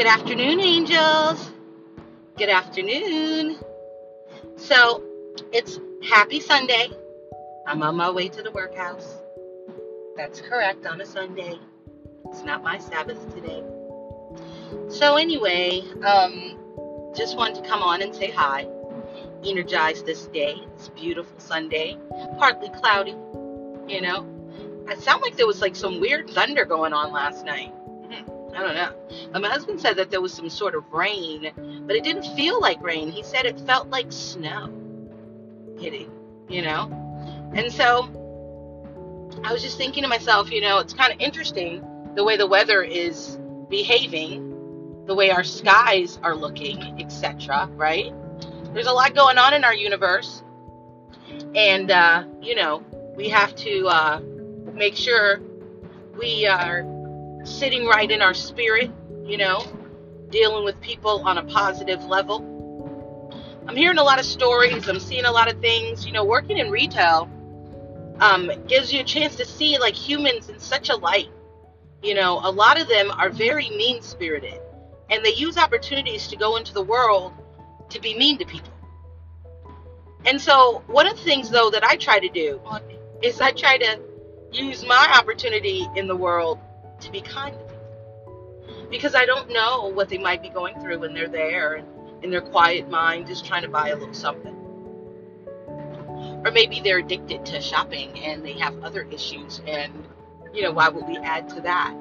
Good 0.00 0.06
afternoon, 0.06 0.60
angels. 0.60 1.50
Good 2.38 2.48
afternoon. 2.48 3.58
So, 4.56 5.02
it's 5.52 5.78
happy 6.02 6.40
Sunday. 6.40 6.88
I'm 7.66 7.82
on 7.82 7.96
my 7.96 8.10
way 8.10 8.30
to 8.30 8.42
the 8.42 8.50
workhouse. 8.50 9.18
That's 10.16 10.40
correct, 10.40 10.86
on 10.86 11.02
a 11.02 11.04
Sunday. 11.04 11.58
It's 12.30 12.42
not 12.44 12.62
my 12.62 12.78
Sabbath 12.78 13.18
today. 13.34 13.62
So, 14.88 15.16
anyway, 15.16 15.82
um, 16.02 16.56
just 17.14 17.36
wanted 17.36 17.62
to 17.62 17.68
come 17.68 17.82
on 17.82 18.00
and 18.00 18.14
say 18.14 18.30
hi. 18.30 18.66
Energize 19.44 20.02
this 20.02 20.28
day. 20.28 20.62
It's 20.76 20.88
beautiful 20.88 21.38
Sunday. 21.38 21.98
Partly 22.38 22.70
cloudy, 22.70 23.16
you 23.86 24.00
know. 24.00 24.26
It 24.88 24.98
sounded 25.02 25.24
like 25.24 25.36
there 25.36 25.46
was 25.46 25.60
like 25.60 25.76
some 25.76 26.00
weird 26.00 26.30
thunder 26.30 26.64
going 26.64 26.94
on 26.94 27.12
last 27.12 27.44
night. 27.44 27.74
I 28.54 28.60
don't 28.62 28.74
know. 28.74 28.92
And 29.32 29.42
my 29.42 29.48
husband 29.48 29.80
said 29.80 29.96
that 29.96 30.10
there 30.10 30.20
was 30.20 30.32
some 30.32 30.48
sort 30.50 30.74
of 30.74 30.84
rain, 30.92 31.50
but 31.86 31.96
it 31.96 32.04
didn't 32.04 32.24
feel 32.36 32.60
like 32.60 32.82
rain. 32.82 33.10
He 33.10 33.22
said 33.22 33.46
it 33.46 33.60
felt 33.60 33.88
like 33.88 34.06
snow 34.10 34.72
hitting, 35.78 36.10
you 36.48 36.62
know? 36.62 36.90
And 37.54 37.72
so 37.72 38.08
I 39.44 39.52
was 39.52 39.62
just 39.62 39.76
thinking 39.76 40.02
to 40.02 40.08
myself, 40.08 40.50
you 40.50 40.60
know, 40.60 40.78
it's 40.78 40.92
kind 40.92 41.12
of 41.12 41.20
interesting 41.20 41.84
the 42.14 42.24
way 42.24 42.36
the 42.36 42.46
weather 42.46 42.82
is 42.82 43.38
behaving, 43.68 45.04
the 45.06 45.14
way 45.14 45.30
our 45.30 45.44
skies 45.44 46.18
are 46.22 46.34
looking, 46.34 47.00
etc., 47.00 47.68
right? 47.74 48.12
There's 48.72 48.86
a 48.86 48.92
lot 48.92 49.14
going 49.14 49.38
on 49.38 49.54
in 49.54 49.64
our 49.64 49.74
universe. 49.74 50.42
And, 51.54 51.90
uh, 51.90 52.24
you 52.40 52.54
know, 52.54 52.84
we 53.16 53.28
have 53.28 53.54
to 53.56 53.86
uh, 53.86 54.20
make 54.74 54.96
sure 54.96 55.40
we 56.18 56.46
are 56.46 56.82
sitting 57.44 57.86
right 57.86 58.10
in 58.10 58.22
our 58.22 58.34
spirit, 58.34 58.90
you 59.24 59.36
know, 59.36 59.64
dealing 60.30 60.64
with 60.64 60.80
people 60.80 61.22
on 61.26 61.38
a 61.38 61.44
positive 61.44 62.04
level. 62.04 62.46
I'm 63.66 63.76
hearing 63.76 63.98
a 63.98 64.04
lot 64.04 64.18
of 64.18 64.24
stories, 64.24 64.88
I'm 64.88 65.00
seeing 65.00 65.24
a 65.24 65.30
lot 65.30 65.52
of 65.52 65.60
things, 65.60 66.06
you 66.06 66.12
know, 66.12 66.24
working 66.24 66.58
in 66.58 66.70
retail 66.70 67.28
um, 68.20 68.50
gives 68.66 68.92
you 68.92 69.00
a 69.00 69.04
chance 69.04 69.36
to 69.36 69.44
see 69.44 69.78
like 69.78 69.94
humans 69.94 70.48
in 70.48 70.58
such 70.58 70.88
a 70.88 70.96
light. 70.96 71.28
You 72.02 72.14
know, 72.14 72.40
a 72.42 72.50
lot 72.50 72.80
of 72.80 72.88
them 72.88 73.10
are 73.10 73.30
very 73.30 73.68
mean 73.70 74.02
spirited 74.02 74.60
and 75.10 75.24
they 75.24 75.34
use 75.34 75.56
opportunities 75.56 76.28
to 76.28 76.36
go 76.36 76.56
into 76.56 76.72
the 76.72 76.82
world 76.82 77.32
to 77.90 78.00
be 78.00 78.16
mean 78.16 78.38
to 78.38 78.44
people. 78.44 78.72
And 80.26 80.40
so, 80.40 80.82
one 80.86 81.06
of 81.06 81.16
the 81.16 81.22
things 81.22 81.50
though 81.50 81.70
that 81.70 81.82
I 81.82 81.96
try 81.96 82.18
to 82.18 82.28
do 82.28 82.60
is 83.22 83.40
I 83.40 83.52
try 83.52 83.78
to 83.78 83.98
use 84.52 84.84
my 84.84 85.16
opportunity 85.18 85.86
in 85.96 86.06
the 86.06 86.16
world 86.16 86.58
to 87.00 87.10
be 87.10 87.20
kind 87.20 87.58
to 87.58 87.64
people 87.64 87.80
because 88.90 89.14
I 89.14 89.24
don't 89.24 89.50
know 89.50 89.88
what 89.88 90.08
they 90.08 90.18
might 90.18 90.42
be 90.42 90.48
going 90.48 90.78
through 90.80 90.98
when 90.98 91.14
they're 91.14 91.28
there 91.28 91.74
and 91.74 91.88
in 92.22 92.30
their 92.30 92.40
quiet 92.40 92.90
mind 92.90 93.26
just 93.26 93.46
trying 93.46 93.62
to 93.62 93.68
buy 93.68 93.88
a 93.88 93.96
little 93.96 94.12
something. 94.12 94.56
Or 96.44 96.50
maybe 96.50 96.80
they're 96.80 96.98
addicted 96.98 97.46
to 97.46 97.60
shopping 97.60 98.18
and 98.20 98.44
they 98.44 98.52
have 98.54 98.82
other 98.82 99.06
issues 99.10 99.62
and 99.66 99.92
you 100.52 100.62
know 100.62 100.72
why 100.72 100.88
would 100.88 101.06
we 101.06 101.16
add 101.18 101.48
to 101.50 101.60
that? 101.62 101.94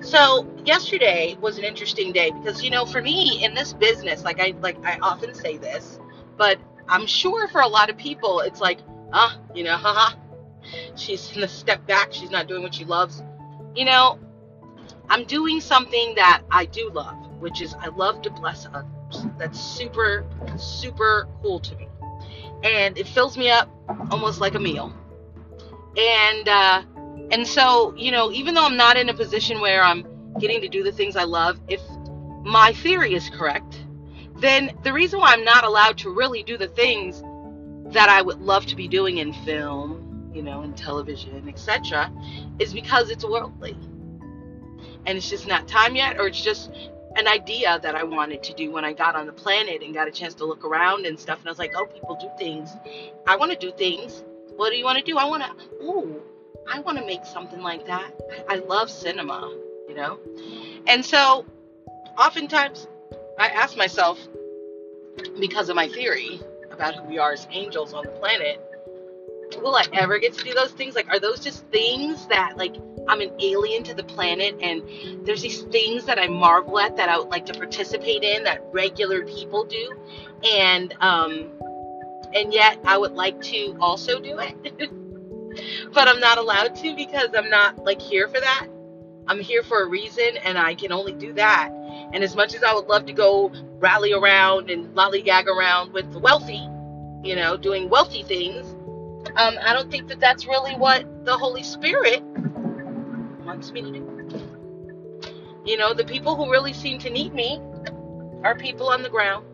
So, 0.00 0.46
yesterday 0.64 1.36
was 1.40 1.58
an 1.58 1.64
interesting 1.64 2.12
day 2.12 2.30
because 2.30 2.62
you 2.62 2.70
know 2.70 2.86
for 2.86 3.02
me 3.02 3.44
in 3.44 3.54
this 3.54 3.72
business 3.72 4.24
like 4.24 4.40
I 4.40 4.54
like 4.60 4.82
I 4.84 4.98
often 5.02 5.34
say 5.34 5.56
this, 5.56 5.98
but 6.36 6.58
I'm 6.88 7.06
sure 7.06 7.48
for 7.48 7.62
a 7.62 7.68
lot 7.68 7.90
of 7.90 7.96
people 7.96 8.40
it's 8.40 8.60
like, 8.60 8.78
ah, 9.12 9.34
uh, 9.34 9.54
you 9.54 9.64
know, 9.64 9.76
haha. 9.76 10.16
She's 10.96 11.30
the 11.30 11.48
step 11.48 11.86
back, 11.86 12.12
she's 12.12 12.30
not 12.30 12.48
doing 12.48 12.62
what 12.62 12.74
she 12.74 12.84
loves 12.84 13.22
you 13.76 13.84
know, 13.84 14.18
I'm 15.08 15.24
doing 15.24 15.60
something 15.60 16.14
that 16.16 16.42
I 16.50 16.64
do 16.64 16.90
love, 16.90 17.16
which 17.38 17.60
is 17.60 17.74
I 17.74 17.88
love 17.88 18.22
to 18.22 18.30
bless 18.30 18.66
others. 18.66 19.26
That's 19.38 19.60
super, 19.60 20.24
super 20.56 21.28
cool 21.42 21.60
to 21.60 21.76
me. 21.76 21.88
And 22.64 22.96
it 22.98 23.06
fills 23.06 23.36
me 23.36 23.50
up 23.50 23.70
almost 24.10 24.40
like 24.40 24.54
a 24.54 24.58
meal. 24.58 24.92
And, 25.96 26.48
uh, 26.48 26.82
and 27.30 27.46
so, 27.46 27.94
you 27.96 28.10
know, 28.10 28.32
even 28.32 28.54
though 28.54 28.64
I'm 28.64 28.76
not 28.76 28.96
in 28.96 29.08
a 29.08 29.14
position 29.14 29.60
where 29.60 29.82
I'm 29.82 30.06
getting 30.40 30.60
to 30.62 30.68
do 30.68 30.82
the 30.82 30.92
things 30.92 31.16
I 31.16 31.24
love, 31.24 31.60
if 31.68 31.80
my 32.42 32.72
theory 32.72 33.14
is 33.14 33.28
correct, 33.30 33.84
then 34.36 34.76
the 34.82 34.92
reason 34.92 35.20
why 35.20 35.32
I'm 35.32 35.44
not 35.44 35.64
allowed 35.64 35.98
to 35.98 36.10
really 36.10 36.42
do 36.42 36.56
the 36.56 36.68
things 36.68 37.22
that 37.92 38.08
I 38.08 38.22
would 38.22 38.40
love 38.40 38.66
to 38.66 38.76
be 38.76 38.88
doing 38.88 39.18
in 39.18 39.32
film 39.32 40.05
you 40.36 40.42
know, 40.42 40.62
in 40.62 40.74
television, 40.74 41.48
etc., 41.48 42.12
is 42.58 42.74
because 42.74 43.10
it's 43.10 43.24
worldly. 43.24 43.76
And 45.06 45.16
it's 45.16 45.30
just 45.30 45.46
not 45.46 45.66
time 45.66 45.96
yet, 45.96 46.18
or 46.18 46.26
it's 46.26 46.40
just 46.40 46.70
an 47.16 47.26
idea 47.26 47.80
that 47.82 47.94
I 47.94 48.04
wanted 48.04 48.42
to 48.42 48.52
do 48.52 48.70
when 48.70 48.84
I 48.84 48.92
got 48.92 49.16
on 49.16 49.24
the 49.24 49.32
planet 49.32 49.82
and 49.82 49.94
got 49.94 50.06
a 50.06 50.10
chance 50.10 50.34
to 50.34 50.44
look 50.44 50.64
around 50.64 51.06
and 51.06 51.18
stuff. 51.18 51.38
And 51.38 51.48
I 51.48 51.50
was 51.50 51.58
like, 51.58 51.72
oh, 51.74 51.86
people 51.86 52.18
do 52.20 52.28
things. 52.38 52.70
I 53.26 53.36
want 53.36 53.50
to 53.52 53.58
do 53.58 53.72
things. 53.72 54.22
What 54.56 54.70
do 54.70 54.76
you 54.76 54.84
want 54.84 54.98
to 54.98 55.04
do? 55.04 55.16
I 55.16 55.24
want 55.24 55.42
to, 55.42 55.84
ooh, 55.84 56.20
I 56.70 56.80
want 56.80 56.98
to 56.98 57.06
make 57.06 57.24
something 57.24 57.62
like 57.62 57.86
that. 57.86 58.12
I 58.48 58.56
love 58.56 58.90
cinema, 58.90 59.50
you 59.88 59.94
know? 59.94 60.18
And 60.86 61.04
so 61.04 61.46
oftentimes 62.18 62.86
I 63.38 63.48
ask 63.48 63.76
myself, 63.76 64.18
because 65.40 65.70
of 65.70 65.76
my 65.76 65.88
theory 65.88 66.40
about 66.70 66.94
who 66.94 67.04
we 67.04 67.18
are 67.18 67.32
as 67.32 67.46
angels 67.50 67.94
on 67.94 68.04
the 68.04 68.10
planet, 68.10 68.60
will 69.60 69.74
I 69.74 69.84
ever 69.92 70.18
get 70.18 70.34
to 70.34 70.44
do 70.44 70.54
those 70.54 70.72
things? 70.72 70.94
Like, 70.94 71.08
are 71.08 71.20
those 71.20 71.40
just 71.40 71.66
things 71.66 72.26
that, 72.26 72.56
like, 72.56 72.76
I'm 73.08 73.20
an 73.20 73.30
alien 73.40 73.84
to 73.84 73.94
the 73.94 74.04
planet 74.04 74.56
and 74.60 74.82
there's 75.26 75.42
these 75.42 75.62
things 75.62 76.04
that 76.06 76.18
I 76.18 76.26
marvel 76.26 76.78
at 76.78 76.96
that 76.96 77.08
I 77.08 77.18
would 77.18 77.28
like 77.28 77.46
to 77.46 77.54
participate 77.54 78.22
in 78.24 78.44
that 78.44 78.64
regular 78.72 79.24
people 79.24 79.64
do? 79.64 79.92
And, 80.44 80.94
um, 81.00 81.50
and 82.34 82.52
yet 82.52 82.78
I 82.84 82.98
would 82.98 83.12
like 83.12 83.40
to 83.42 83.76
also 83.80 84.20
do 84.20 84.38
it. 84.38 84.90
but 85.92 86.08
I'm 86.08 86.20
not 86.20 86.38
allowed 86.38 86.74
to 86.76 86.96
because 86.96 87.28
I'm 87.36 87.50
not, 87.50 87.78
like, 87.84 88.00
here 88.00 88.28
for 88.28 88.40
that. 88.40 88.66
I'm 89.28 89.40
here 89.40 89.62
for 89.62 89.82
a 89.82 89.88
reason 89.88 90.36
and 90.44 90.56
I 90.56 90.74
can 90.74 90.92
only 90.92 91.12
do 91.12 91.32
that. 91.34 91.70
And 92.12 92.22
as 92.22 92.36
much 92.36 92.54
as 92.54 92.62
I 92.62 92.72
would 92.72 92.86
love 92.86 93.06
to 93.06 93.12
go 93.12 93.50
rally 93.78 94.12
around 94.12 94.70
and 94.70 94.94
lollygag 94.94 95.46
around 95.46 95.92
with 95.92 96.12
the 96.12 96.18
wealthy, 96.18 96.68
you 97.24 97.34
know, 97.34 97.56
doing 97.56 97.88
wealthy 97.88 98.22
things, 98.22 98.75
um, 99.36 99.56
I 99.62 99.72
don't 99.72 99.90
think 99.90 100.08
that 100.08 100.20
that's 100.20 100.46
really 100.46 100.74
what 100.74 101.24
the 101.24 101.36
Holy 101.36 101.62
Spirit 101.62 102.22
wants 103.44 103.72
me 103.72 103.82
to 103.82 103.90
do. 103.92 104.50
You 105.64 105.76
know, 105.76 105.92
the 105.92 106.04
people 106.04 106.36
who 106.36 106.50
really 106.50 106.72
seem 106.72 106.98
to 107.00 107.10
need 107.10 107.34
me 107.34 107.60
are 108.44 108.54
people 108.54 108.88
on 108.88 109.02
the 109.02 109.08
ground, 109.08 109.44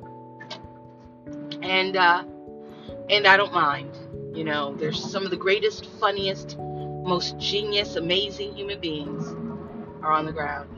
and 1.62 1.96
uh, 1.96 2.24
and 3.08 3.26
I 3.26 3.36
don't 3.36 3.52
mind. 3.52 3.96
You 4.34 4.44
know, 4.44 4.74
there's 4.76 5.02
some 5.02 5.24
of 5.24 5.30
the 5.30 5.36
greatest, 5.36 5.86
funniest, 6.00 6.56
most 6.58 7.38
genius, 7.38 7.96
amazing 7.96 8.54
human 8.54 8.80
beings 8.80 9.26
are 10.02 10.12
on 10.12 10.26
the 10.26 10.32
ground. 10.32 10.68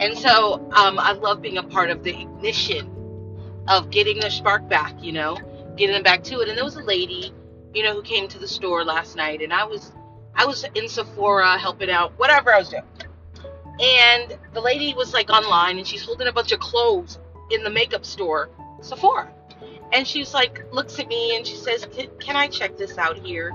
And 0.00 0.16
so 0.16 0.54
um, 0.74 0.98
I 0.98 1.12
love 1.12 1.40
being 1.40 1.58
a 1.58 1.62
part 1.62 1.90
of 1.90 2.02
the 2.02 2.20
ignition 2.20 2.92
of 3.68 3.90
getting 3.90 4.20
the 4.20 4.30
spark 4.30 4.68
back, 4.68 4.94
you 5.02 5.12
know, 5.12 5.36
getting 5.76 5.94
them 5.94 6.02
back 6.02 6.22
to 6.24 6.40
it. 6.40 6.48
And 6.48 6.56
there 6.56 6.64
was 6.64 6.76
a 6.76 6.82
lady 6.82 7.32
you 7.76 7.82
know, 7.82 7.92
who 7.92 8.02
came 8.02 8.26
to 8.28 8.38
the 8.38 8.48
store 8.48 8.84
last 8.84 9.16
night, 9.16 9.42
and 9.42 9.52
I 9.52 9.64
was 9.64 9.92
I 10.34 10.46
was 10.46 10.64
in 10.74 10.88
Sephora 10.88 11.58
helping 11.58 11.90
out, 11.90 12.12
whatever 12.18 12.52
I 12.52 12.58
was 12.58 12.70
doing. 12.70 12.82
And 13.78 14.38
the 14.54 14.60
lady 14.60 14.94
was 14.94 15.12
like 15.12 15.28
online, 15.28 15.76
and 15.76 15.86
she's 15.86 16.02
holding 16.02 16.26
a 16.26 16.32
bunch 16.32 16.52
of 16.52 16.60
clothes 16.60 17.18
in 17.50 17.62
the 17.62 17.70
makeup 17.70 18.06
store, 18.06 18.48
Sephora. 18.80 19.30
And 19.92 20.06
she's 20.06 20.32
like, 20.32 20.64
looks 20.72 20.98
at 20.98 21.06
me 21.06 21.36
and 21.36 21.46
she 21.46 21.54
says, 21.54 21.86
"Can 22.18 22.34
I 22.34 22.48
check 22.48 22.78
this 22.78 22.96
out 22.96 23.18
here? 23.18 23.52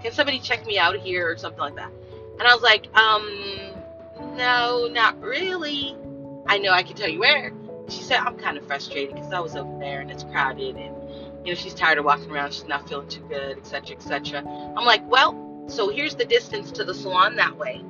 Can 0.00 0.12
somebody 0.12 0.38
check 0.38 0.64
me 0.64 0.78
out 0.78 0.96
here 0.96 1.28
or 1.28 1.36
something 1.36 1.60
like 1.60 1.74
that?" 1.74 1.90
And 2.38 2.48
I 2.48 2.54
was 2.54 2.62
like, 2.62 2.86
um, 2.96 4.36
no, 4.36 4.88
not 4.90 5.20
really. 5.20 5.96
I 6.46 6.58
know 6.58 6.70
I 6.70 6.82
can 6.82 6.96
tell 6.96 7.08
you 7.08 7.20
where. 7.20 7.52
She 7.88 8.02
said, 8.02 8.20
I'm 8.20 8.36
kind 8.38 8.56
of 8.56 8.66
frustrated 8.66 9.14
because 9.14 9.32
I 9.32 9.40
was 9.40 9.56
over 9.56 9.78
there 9.78 10.00
and 10.00 10.10
it's 10.10 10.22
crowded 10.24 10.76
and 10.76 10.94
you 11.44 11.52
know, 11.52 11.54
she's 11.54 11.74
tired 11.74 11.98
of 11.98 12.04
walking 12.04 12.30
around, 12.30 12.52
she's 12.52 12.66
not 12.66 12.88
feeling 12.88 13.08
too 13.08 13.26
good, 13.28 13.58
etc., 13.58 13.96
etc. 13.96 14.40
I'm 14.40 14.84
like, 14.84 15.08
well, 15.08 15.64
so 15.68 15.88
here's 15.88 16.16
the 16.16 16.24
distance 16.24 16.70
to 16.72 16.84
the 16.84 16.94
salon 16.94 17.36
that 17.36 17.56
way 17.56 17.82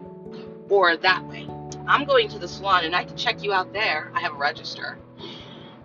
or 0.68 0.96
that 0.96 1.24
way. 1.26 1.48
I'm 1.86 2.04
going 2.04 2.28
to 2.28 2.38
the 2.38 2.48
salon 2.48 2.84
and 2.84 2.94
I 2.94 3.04
can 3.04 3.16
check 3.16 3.42
you 3.42 3.52
out 3.52 3.72
there. 3.72 4.12
I 4.14 4.20
have 4.20 4.32
a 4.32 4.36
register. 4.36 4.98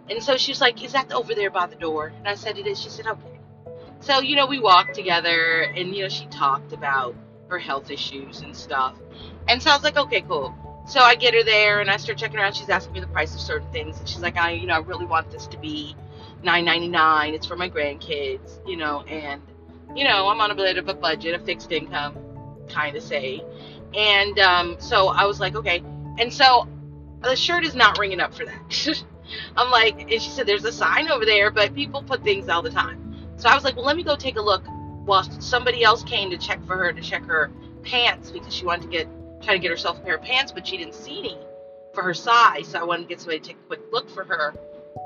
And 0.10 0.22
so 0.22 0.38
she 0.38 0.52
was 0.52 0.62
like, 0.62 0.84
Is 0.84 0.92
that 0.94 1.12
over 1.12 1.34
there 1.34 1.50
by 1.50 1.68
the 1.68 1.76
door? 1.76 2.14
And 2.18 2.28
I 2.28 2.36
said, 2.36 2.58
It 2.58 2.68
is. 2.68 2.80
She 2.80 2.90
said, 2.90 3.08
Okay. 3.08 3.40
So, 4.02 4.20
you 4.20 4.36
know, 4.36 4.46
we 4.46 4.60
walked 4.60 4.94
together 4.94 5.62
and, 5.62 5.96
you 5.96 6.04
know, 6.04 6.10
she 6.10 6.28
talked 6.28 6.74
about 6.74 7.16
her 7.48 7.58
health 7.58 7.90
issues 7.90 8.42
and 8.42 8.56
stuff. 8.56 8.96
And 9.48 9.62
so 9.62 9.72
I 9.72 9.76
was 9.76 9.84
like, 9.84 9.98
Okay, 9.98 10.22
cool. 10.22 10.54
So 10.88 11.00
I 11.00 11.16
get 11.16 11.34
her 11.34 11.44
there 11.44 11.80
and 11.80 11.90
I 11.90 11.98
start 11.98 12.20
checking 12.20 12.38
around. 12.38 12.56
She's 12.56 12.70
asking 12.70 12.94
me 12.94 13.00
the 13.00 13.08
price 13.08 13.34
of 13.34 13.42
certain 13.42 13.72
things. 13.72 13.98
And 13.98 14.08
she's 14.08 14.22
like, 14.22 14.38
I, 14.38 14.52
you 14.52 14.68
know, 14.68 14.76
I 14.76 14.80
really 14.80 15.06
want 15.06 15.32
this 15.32 15.48
to 15.48 15.58
be 15.58 15.96
$9.99. 16.46 17.34
It's 17.34 17.48
for 17.48 17.58
my 17.58 17.70
grandkids, 17.70 18.60
you 18.68 18.78
know, 18.78 19.02
and 19.04 19.42
you 19.96 20.04
know, 20.06 20.28
I'm 20.30 20.42
on 20.42 20.52
a 20.52 20.56
bit 20.56 20.78
of 20.78 20.90
a 20.90 20.94
budget, 20.96 21.36
a 21.36 21.46
fixed 21.46 21.72
income 21.72 22.18
kind 22.70 22.96
of 22.98 23.04
say. 23.04 23.44
And 23.96 24.40
um, 24.40 24.78
so 24.80 25.08
I 25.10 25.26
was 25.26 25.40
like, 25.40 25.56
okay. 25.56 25.84
And 26.20 26.34
so 26.34 26.68
The 27.24 27.36
shirt 27.36 27.66
is 27.66 27.76
not 27.76 27.98
ringing 28.00 28.22
up 28.22 28.34
for 28.34 28.46
that. 28.46 29.04
I'm 29.58 29.72
like, 29.72 30.02
and 30.02 30.12
she 30.12 30.30
said, 30.30 30.48
there's 30.48 30.66
a 30.66 30.72
sign 30.72 31.10
over 31.10 31.26
there, 31.26 31.52
but 31.52 31.74
people 31.76 32.04
put 32.04 32.24
things 32.24 32.50
all 32.50 32.62
the 32.62 32.70
time. 32.70 33.16
So 33.38 33.50
I 33.50 33.56
was 33.56 33.64
like, 33.64 33.76
well, 33.76 33.86
let 33.86 33.98
me 33.98 34.04
go 34.04 34.16
take 34.16 34.38
a 34.38 34.42
look. 34.42 34.64
While 35.06 35.24
somebody 35.42 35.84
else 35.84 36.04
came 36.04 36.32
to 36.32 36.38
check 36.38 36.66
for 36.66 36.78
her 36.78 36.94
to 36.94 37.02
check 37.02 37.26
her 37.26 37.52
pants 37.84 38.32
because 38.32 38.54
she 38.54 38.66
wanted 38.66 38.84
to 38.84 38.90
get 38.90 39.08
try 39.42 39.54
to 39.54 39.60
get 39.60 39.72
herself 39.72 40.00
a 40.00 40.02
pair 40.02 40.16
of 40.16 40.24
pants, 40.24 40.52
but 40.52 40.68
she 40.68 40.78
didn't 40.78 40.96
see 40.96 41.20
any 41.20 41.38
for 41.94 42.04
her 42.04 42.14
size. 42.14 42.70
So 42.70 42.80
I 42.80 42.84
wanted 42.84 43.04
to 43.04 43.10
get 43.10 43.22
somebody 43.22 43.40
to 43.40 43.48
take 43.48 43.58
a 43.58 43.68
quick 43.68 43.82
look 43.92 44.10
for 44.10 44.26
her. 44.26 44.56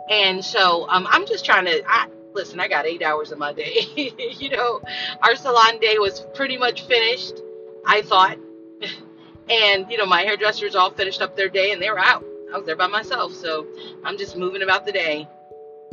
And 0.09 0.43
so 0.43 0.87
um, 0.89 1.07
I'm 1.09 1.25
just 1.27 1.45
trying 1.45 1.65
to. 1.65 1.83
I, 1.87 2.07
listen, 2.33 2.59
I 2.59 2.67
got 2.67 2.85
eight 2.85 3.03
hours 3.03 3.31
of 3.31 3.37
my 3.37 3.53
day. 3.53 3.87
you 4.17 4.49
know, 4.49 4.81
our 5.21 5.35
salon 5.35 5.79
day 5.79 5.97
was 5.99 6.25
pretty 6.33 6.57
much 6.57 6.81
finished. 6.87 7.41
I 7.85 8.01
thought, 8.01 8.37
and 9.49 9.89
you 9.89 9.97
know, 9.97 10.05
my 10.05 10.21
hairdressers 10.21 10.75
all 10.75 10.91
finished 10.91 11.21
up 11.21 11.35
their 11.35 11.49
day 11.49 11.71
and 11.71 11.81
they 11.81 11.89
were 11.89 11.99
out. 11.99 12.25
I 12.51 12.57
was 12.57 12.65
there 12.65 12.75
by 12.75 12.87
myself, 12.87 13.33
so 13.33 13.67
I'm 14.03 14.17
just 14.17 14.35
moving 14.35 14.63
about 14.63 14.85
the 14.85 14.91
day. 14.91 15.27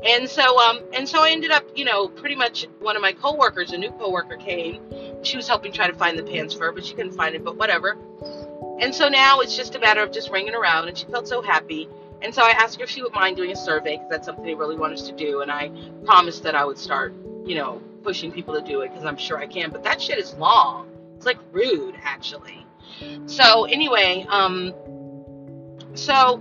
And 0.04 0.28
so, 0.28 0.58
um, 0.58 0.80
and 0.92 1.08
so 1.08 1.22
I 1.22 1.30
ended 1.30 1.50
up, 1.50 1.64
you 1.74 1.84
know, 1.84 2.08
pretty 2.08 2.34
much 2.34 2.66
one 2.80 2.96
of 2.96 3.02
my 3.02 3.12
coworkers, 3.12 3.72
a 3.72 3.78
new 3.78 3.90
coworker 3.92 4.36
came. 4.36 4.82
She 5.22 5.36
was 5.36 5.48
helping 5.48 5.72
try 5.72 5.86
to 5.86 5.94
find 5.94 6.18
the 6.18 6.22
pants 6.22 6.54
for 6.54 6.64
her, 6.66 6.72
but 6.72 6.84
she 6.84 6.94
couldn't 6.94 7.12
find 7.12 7.34
it. 7.34 7.44
But 7.44 7.56
whatever. 7.56 7.96
And 8.80 8.94
so 8.94 9.08
now 9.08 9.40
it's 9.40 9.56
just 9.56 9.74
a 9.74 9.78
matter 9.78 10.02
of 10.02 10.12
just 10.12 10.30
ringing 10.30 10.54
around, 10.54 10.88
and 10.88 10.96
she 10.96 11.06
felt 11.06 11.26
so 11.26 11.40
happy. 11.40 11.88
And 12.22 12.34
so 12.34 12.42
I 12.42 12.50
asked 12.50 12.78
her 12.78 12.84
if 12.84 12.90
she 12.90 13.02
would 13.02 13.12
mind 13.12 13.36
doing 13.36 13.52
a 13.52 13.56
survey 13.56 13.96
because 13.96 14.08
that's 14.10 14.26
something 14.26 14.44
they 14.44 14.54
really 14.54 14.76
want 14.76 14.92
us 14.92 15.06
to 15.08 15.12
do. 15.12 15.42
And 15.42 15.50
I 15.50 15.70
promised 16.04 16.42
that 16.44 16.54
I 16.54 16.64
would 16.64 16.78
start, 16.78 17.14
you 17.44 17.54
know, 17.54 17.82
pushing 18.02 18.32
people 18.32 18.54
to 18.54 18.62
do 18.62 18.80
it 18.80 18.90
because 18.90 19.04
I'm 19.04 19.16
sure 19.16 19.38
I 19.38 19.46
can. 19.46 19.70
But 19.70 19.82
that 19.84 20.00
shit 20.00 20.18
is 20.18 20.34
long. 20.34 20.88
It's 21.16 21.26
like 21.26 21.38
rude, 21.52 21.94
actually. 22.02 22.66
So 23.26 23.64
anyway, 23.64 24.26
um, 24.28 24.72
so 25.94 26.40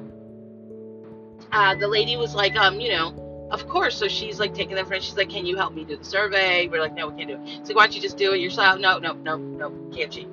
uh, 1.51 1.75
the 1.75 1.87
lady 1.87 2.17
was 2.17 2.35
like, 2.35 2.55
um, 2.55 2.79
you 2.79 2.89
know, 2.89 3.47
of 3.51 3.67
course. 3.67 3.97
So 3.97 4.07
she's 4.07 4.39
like 4.39 4.53
taking 4.53 4.75
them 4.75 4.85
friend. 4.85 5.03
She's 5.03 5.17
like, 5.17 5.29
can 5.29 5.45
you 5.45 5.55
help 5.55 5.73
me 5.73 5.83
do 5.83 5.97
the 5.97 6.05
survey? 6.05 6.67
We're 6.67 6.81
like, 6.81 6.93
no, 6.93 7.09
we 7.09 7.17
can't 7.17 7.29
do 7.29 7.51
it. 7.51 7.67
So 7.67 7.73
why 7.73 7.85
don't 7.85 7.95
you 7.95 8.01
just 8.01 8.17
do 8.17 8.33
it 8.33 8.39
yourself? 8.39 8.79
No, 8.79 8.97
no, 8.99 9.13
no, 9.13 9.37
no, 9.37 9.71
can't 9.93 10.13
she? 10.13 10.27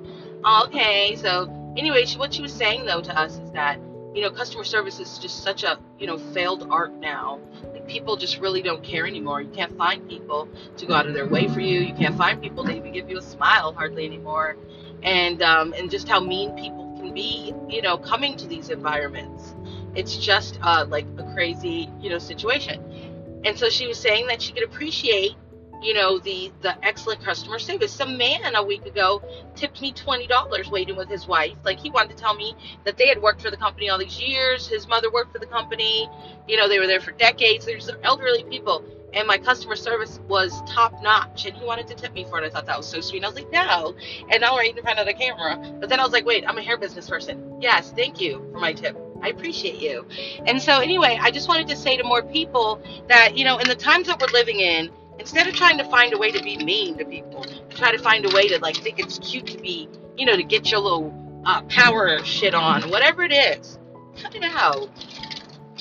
Okay. 0.45 1.15
So 1.15 1.73
anyway, 1.77 2.05
she, 2.05 2.17
what 2.17 2.33
she 2.33 2.41
was 2.41 2.53
saying 2.53 2.85
though 2.85 3.01
to 3.01 3.19
us 3.19 3.37
is 3.37 3.51
that 3.51 3.79
you 4.13 4.21
know, 4.21 4.29
customer 4.29 4.63
service 4.63 4.99
is 4.99 5.17
just 5.17 5.43
such 5.43 5.63
a, 5.63 5.79
you 5.99 6.07
know, 6.07 6.17
failed 6.17 6.67
art 6.69 6.93
now. 6.99 7.39
Like 7.71 7.87
people 7.87 8.15
just 8.15 8.39
really 8.39 8.61
don't 8.61 8.83
care 8.83 9.07
anymore. 9.07 9.41
You 9.41 9.49
can't 9.49 9.75
find 9.77 10.07
people 10.07 10.47
to 10.77 10.85
go 10.85 10.93
out 10.93 11.07
of 11.07 11.13
their 11.13 11.27
way 11.27 11.47
for 11.47 11.61
you. 11.61 11.79
You 11.79 11.93
can't 11.93 12.15
find 12.15 12.41
people 12.41 12.63
to 12.65 12.75
even 12.75 12.91
give 12.91 13.09
you 13.09 13.17
a 13.17 13.21
smile 13.21 13.73
hardly 13.73 14.05
anymore. 14.05 14.55
And 15.01 15.41
um, 15.41 15.73
and 15.73 15.89
just 15.89 16.07
how 16.07 16.19
mean 16.19 16.55
people 16.55 16.95
can 16.97 17.13
be, 17.13 17.53
you 17.67 17.81
know, 17.81 17.97
coming 17.97 18.37
to 18.37 18.47
these 18.47 18.69
environments. 18.69 19.55
It's 19.95 20.15
just 20.15 20.59
uh, 20.61 20.85
like 20.87 21.05
a 21.17 21.33
crazy, 21.33 21.89
you 21.99 22.09
know, 22.09 22.19
situation. 22.19 23.41
And 23.43 23.57
so 23.57 23.69
she 23.69 23.87
was 23.87 23.99
saying 23.99 24.27
that 24.27 24.41
she 24.41 24.53
could 24.53 24.63
appreciate 24.63 25.35
you 25.83 25.93
know 25.93 26.17
the 26.19 26.51
the 26.61 26.75
excellent 26.85 27.23
customer 27.23 27.59
service. 27.59 27.91
Some 27.91 28.17
man 28.17 28.55
a 28.55 28.63
week 28.63 28.85
ago 28.85 29.21
tipped 29.55 29.81
me 29.81 29.93
$20 29.93 30.71
waiting 30.71 30.95
with 30.95 31.09
his 31.09 31.27
wife. 31.27 31.57
Like 31.63 31.79
he 31.79 31.89
wanted 31.89 32.15
to 32.15 32.23
tell 32.23 32.33
me 32.33 32.55
that 32.85 32.97
they 32.97 33.07
had 33.07 33.21
worked 33.21 33.41
for 33.41 33.51
the 33.51 33.57
company 33.57 33.89
all 33.89 33.97
these 33.97 34.19
years. 34.19 34.67
His 34.67 34.87
mother 34.87 35.11
worked 35.11 35.33
for 35.33 35.39
the 35.39 35.45
company. 35.45 36.09
You 36.47 36.57
know 36.57 36.67
they 36.67 36.79
were 36.79 36.87
there 36.87 37.01
for 37.01 37.11
decades. 37.11 37.65
There's 37.65 37.89
elderly 38.03 38.43
people. 38.45 38.83
And 39.13 39.27
my 39.27 39.37
customer 39.37 39.75
service 39.75 40.19
was 40.27 40.63
top 40.67 41.03
notch. 41.03 41.45
And 41.45 41.55
he 41.55 41.63
wanted 41.63 41.87
to 41.87 41.95
tip 41.95 42.13
me 42.13 42.23
for 42.23 42.39
it. 42.39 42.45
I 42.45 42.49
thought 42.49 42.65
that 42.65 42.77
was 42.77 42.87
so 42.87 42.99
sweet. 42.99 43.17
And 43.17 43.25
i 43.25 43.29
was 43.29 43.35
like 43.35 43.51
no. 43.51 43.95
And 44.31 44.41
now 44.41 44.55
we're 44.55 44.63
in 44.63 44.77
front 44.81 44.97
of 44.97 45.05
the 45.05 45.13
camera. 45.13 45.57
But 45.79 45.89
then 45.89 45.99
i 45.99 46.03
was 46.03 46.13
like 46.13 46.25
wait 46.25 46.45
i'm 46.47 46.57
a 46.57 46.63
hair 46.63 46.77
business 46.77 47.09
person. 47.09 47.57
Yes 47.61 47.91
thank 47.95 48.21
you 48.21 48.47
for 48.51 48.59
my 48.59 48.73
tip. 48.73 48.97
I 49.23 49.29
appreciate 49.29 49.79
you. 49.79 50.05
And 50.45 50.61
so, 50.61 50.79
anyway, 50.79 51.17
I 51.19 51.31
just 51.31 51.47
wanted 51.47 51.69
to 51.69 51.77
say 51.77 51.95
to 51.95 52.03
more 52.03 52.21
people 52.21 52.83
that, 53.07 53.37
you 53.37 53.45
know, 53.45 53.57
in 53.57 53.69
the 53.69 53.75
times 53.75 54.07
that 54.07 54.19
we're 54.19 54.27
living 54.33 54.59
in, 54.59 54.91
instead 55.23 55.47
of 55.47 55.55
trying 55.55 55.77
to 55.77 55.85
find 55.85 56.13
a 56.13 56.17
way 56.17 56.31
to 56.31 56.43
be 56.43 56.57
mean 56.57 56.97
to 56.97 57.05
people, 57.05 57.45
try 57.69 57.93
to 57.93 57.97
find 57.97 58.25
a 58.25 58.35
way 58.35 58.45
to 58.49 58.59
like 58.59 58.75
think 58.75 58.99
it's 58.99 59.19
cute 59.19 59.47
to 59.47 59.57
be, 59.57 59.87
you 60.17 60.25
know, 60.25 60.35
to 60.35 60.43
get 60.43 60.69
your 60.69 60.81
little 60.81 61.41
uh, 61.45 61.61
power 61.63 62.21
shit 62.25 62.53
on, 62.53 62.81
whatever 62.89 63.23
it 63.23 63.31
is. 63.31 63.79
Cut 64.21 64.35
it 64.35 64.43
out. 64.43 64.89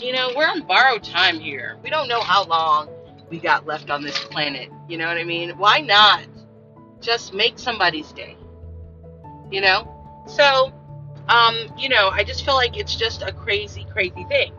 You 0.01 0.13
know, 0.13 0.31
we're 0.37 0.47
on 0.47 0.63
borrowed 0.65 1.03
time 1.03 1.41
here. 1.41 1.77
We 1.83 1.91
don't 1.91 2.07
know 2.07 2.21
how 2.21 2.45
long 2.45 2.89
we 3.31 3.41
got 3.41 3.67
left 3.67 3.91
on 3.91 4.05
this 4.05 4.17
planet. 4.17 4.71
You 4.89 4.97
know 4.97 5.09
what 5.09 5.17
I 5.17 5.25
mean? 5.25 5.51
Why 5.59 5.81
not 5.81 6.25
just 7.01 7.35
make 7.35 7.59
somebody's 7.59 8.13
day? 8.13 8.37
You 9.51 9.61
know? 9.61 10.25
So, 10.29 10.73
um, 11.27 11.57
you 11.77 11.89
know, 11.89 12.11
I 12.11 12.23
just 12.23 12.45
feel 12.45 12.55
like 12.55 12.77
it's 12.77 12.95
just 12.95 13.23
a 13.23 13.33
crazy, 13.33 13.89
crazy 13.93 14.25
thing. 14.29 14.53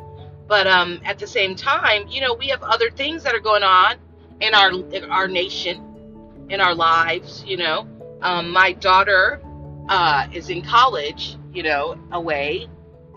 But 0.46 0.68
um, 0.68 1.00
at 1.06 1.20
the 1.20 1.28
same 1.28 1.56
time, 1.56 2.06
you 2.10 2.20
know, 2.20 2.34
we 2.34 2.50
have 2.50 2.62
other 2.64 2.92
things 2.92 3.24
that 3.24 3.34
are 3.34 3.40
going 3.40 3.64
on 3.64 3.96
in 4.44 4.54
our 4.54 4.72
in 4.72 5.06
our 5.06 5.28
nation, 5.28 6.46
in 6.50 6.60
our 6.60 6.76
lives. 6.76 7.44
You 7.48 7.58
know, 7.58 7.88
um, 8.22 8.52
my 8.52 8.74
daughter 8.74 9.42
uh, 9.88 10.28
is 10.34 10.50
in 10.50 10.62
college, 10.62 11.38
you 11.54 11.64
know, 11.64 11.98
away, 12.12 12.68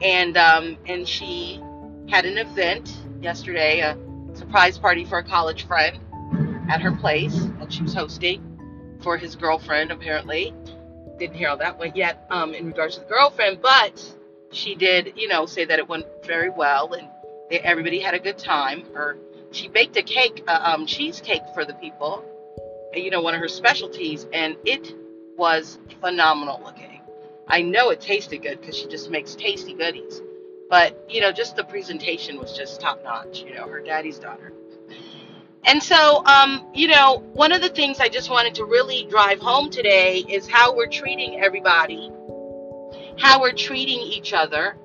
and 0.00 0.37
um, 0.37 0.78
and 0.87 1.06
she 1.06 1.61
had 2.08 2.25
an 2.25 2.38
event 2.38 2.96
yesterday, 3.20 3.81
a 3.81 3.99
surprise 4.34 4.78
party 4.78 5.05
for 5.05 5.19
a 5.19 5.25
college 5.25 5.67
friend 5.67 5.99
at 6.70 6.81
her 6.81 6.93
place 6.93 7.49
that 7.58 7.73
she 7.73 7.82
was 7.82 7.93
hosting 7.93 8.40
for 9.02 9.17
his 9.17 9.34
girlfriend. 9.34 9.90
Apparently, 9.90 10.55
didn't 11.19 11.37
hear 11.37 11.49
all 11.49 11.56
that 11.56 11.76
one 11.78 11.93
yet 11.96 12.25
um, 12.31 12.55
in 12.55 12.67
regards 12.67 12.94
to 12.94 13.00
the 13.00 13.06
girlfriend, 13.08 13.61
but 13.61 14.00
she 14.52 14.76
did, 14.76 15.14
you 15.17 15.26
know, 15.26 15.44
say 15.46 15.64
that 15.64 15.78
it 15.81 15.88
went 15.88 16.06
very 16.25 16.50
well 16.50 16.93
and 16.93 17.08
everybody 17.50 17.99
had 17.99 18.14
a 18.14 18.19
good 18.19 18.38
time. 18.38 18.84
Her 18.94 19.17
she 19.52 19.69
baked 19.69 19.96
a 19.96 20.02
cake, 20.02 20.44
uh, 20.48 20.60
um, 20.62 20.87
cheesecake 20.87 21.43
for 21.54 21.64
the 21.64 21.75
people, 21.75 22.25
you 22.94 23.10
know, 23.10 23.20
one 23.20 23.34
of 23.34 23.40
her 23.40 23.48
specialties, 23.48 24.26
and 24.32 24.56
it 24.64 24.94
was 25.37 25.78
phenomenal 26.00 26.60
looking. 26.64 27.00
I 27.48 27.62
know 27.62 27.90
it 27.90 28.00
tasted 28.00 28.43
good 28.43 28.60
because 28.60 28.76
she 28.76 28.87
just 28.88 29.10
makes 29.10 29.34
tasty 29.34 29.72
goodies. 29.75 30.20
But, 30.69 31.04
you 31.08 31.20
know, 31.20 31.31
just 31.31 31.54
the 31.54 31.62
presentation 31.62 32.38
was 32.40 32.56
just 32.56 32.81
top 32.81 33.02
notch, 33.04 33.43
you 33.43 33.54
know, 33.54 33.69
her 33.69 33.81
daddy's 33.81 34.19
daughter. 34.19 34.52
And 35.64 35.82
so, 35.82 36.25
um, 36.26 36.66
you 36.75 36.88
know, 36.88 37.19
one 37.34 37.52
of 37.52 37.62
the 37.62 37.69
things 37.69 38.00
I 38.00 38.08
just 38.08 38.31
wanted 38.31 38.54
to 38.56 38.64
really 38.64 39.06
drive 39.08 39.40
home 39.40 39.70
today 39.70 40.25
is 40.28 40.49
how 40.49 40.75
we're 40.76 40.88
treating 40.88 41.40
everybody, 41.40 42.11
how 43.18 43.40
we're 43.40 43.52
treating 43.52 44.00
each 44.00 44.32
other. 44.32 44.76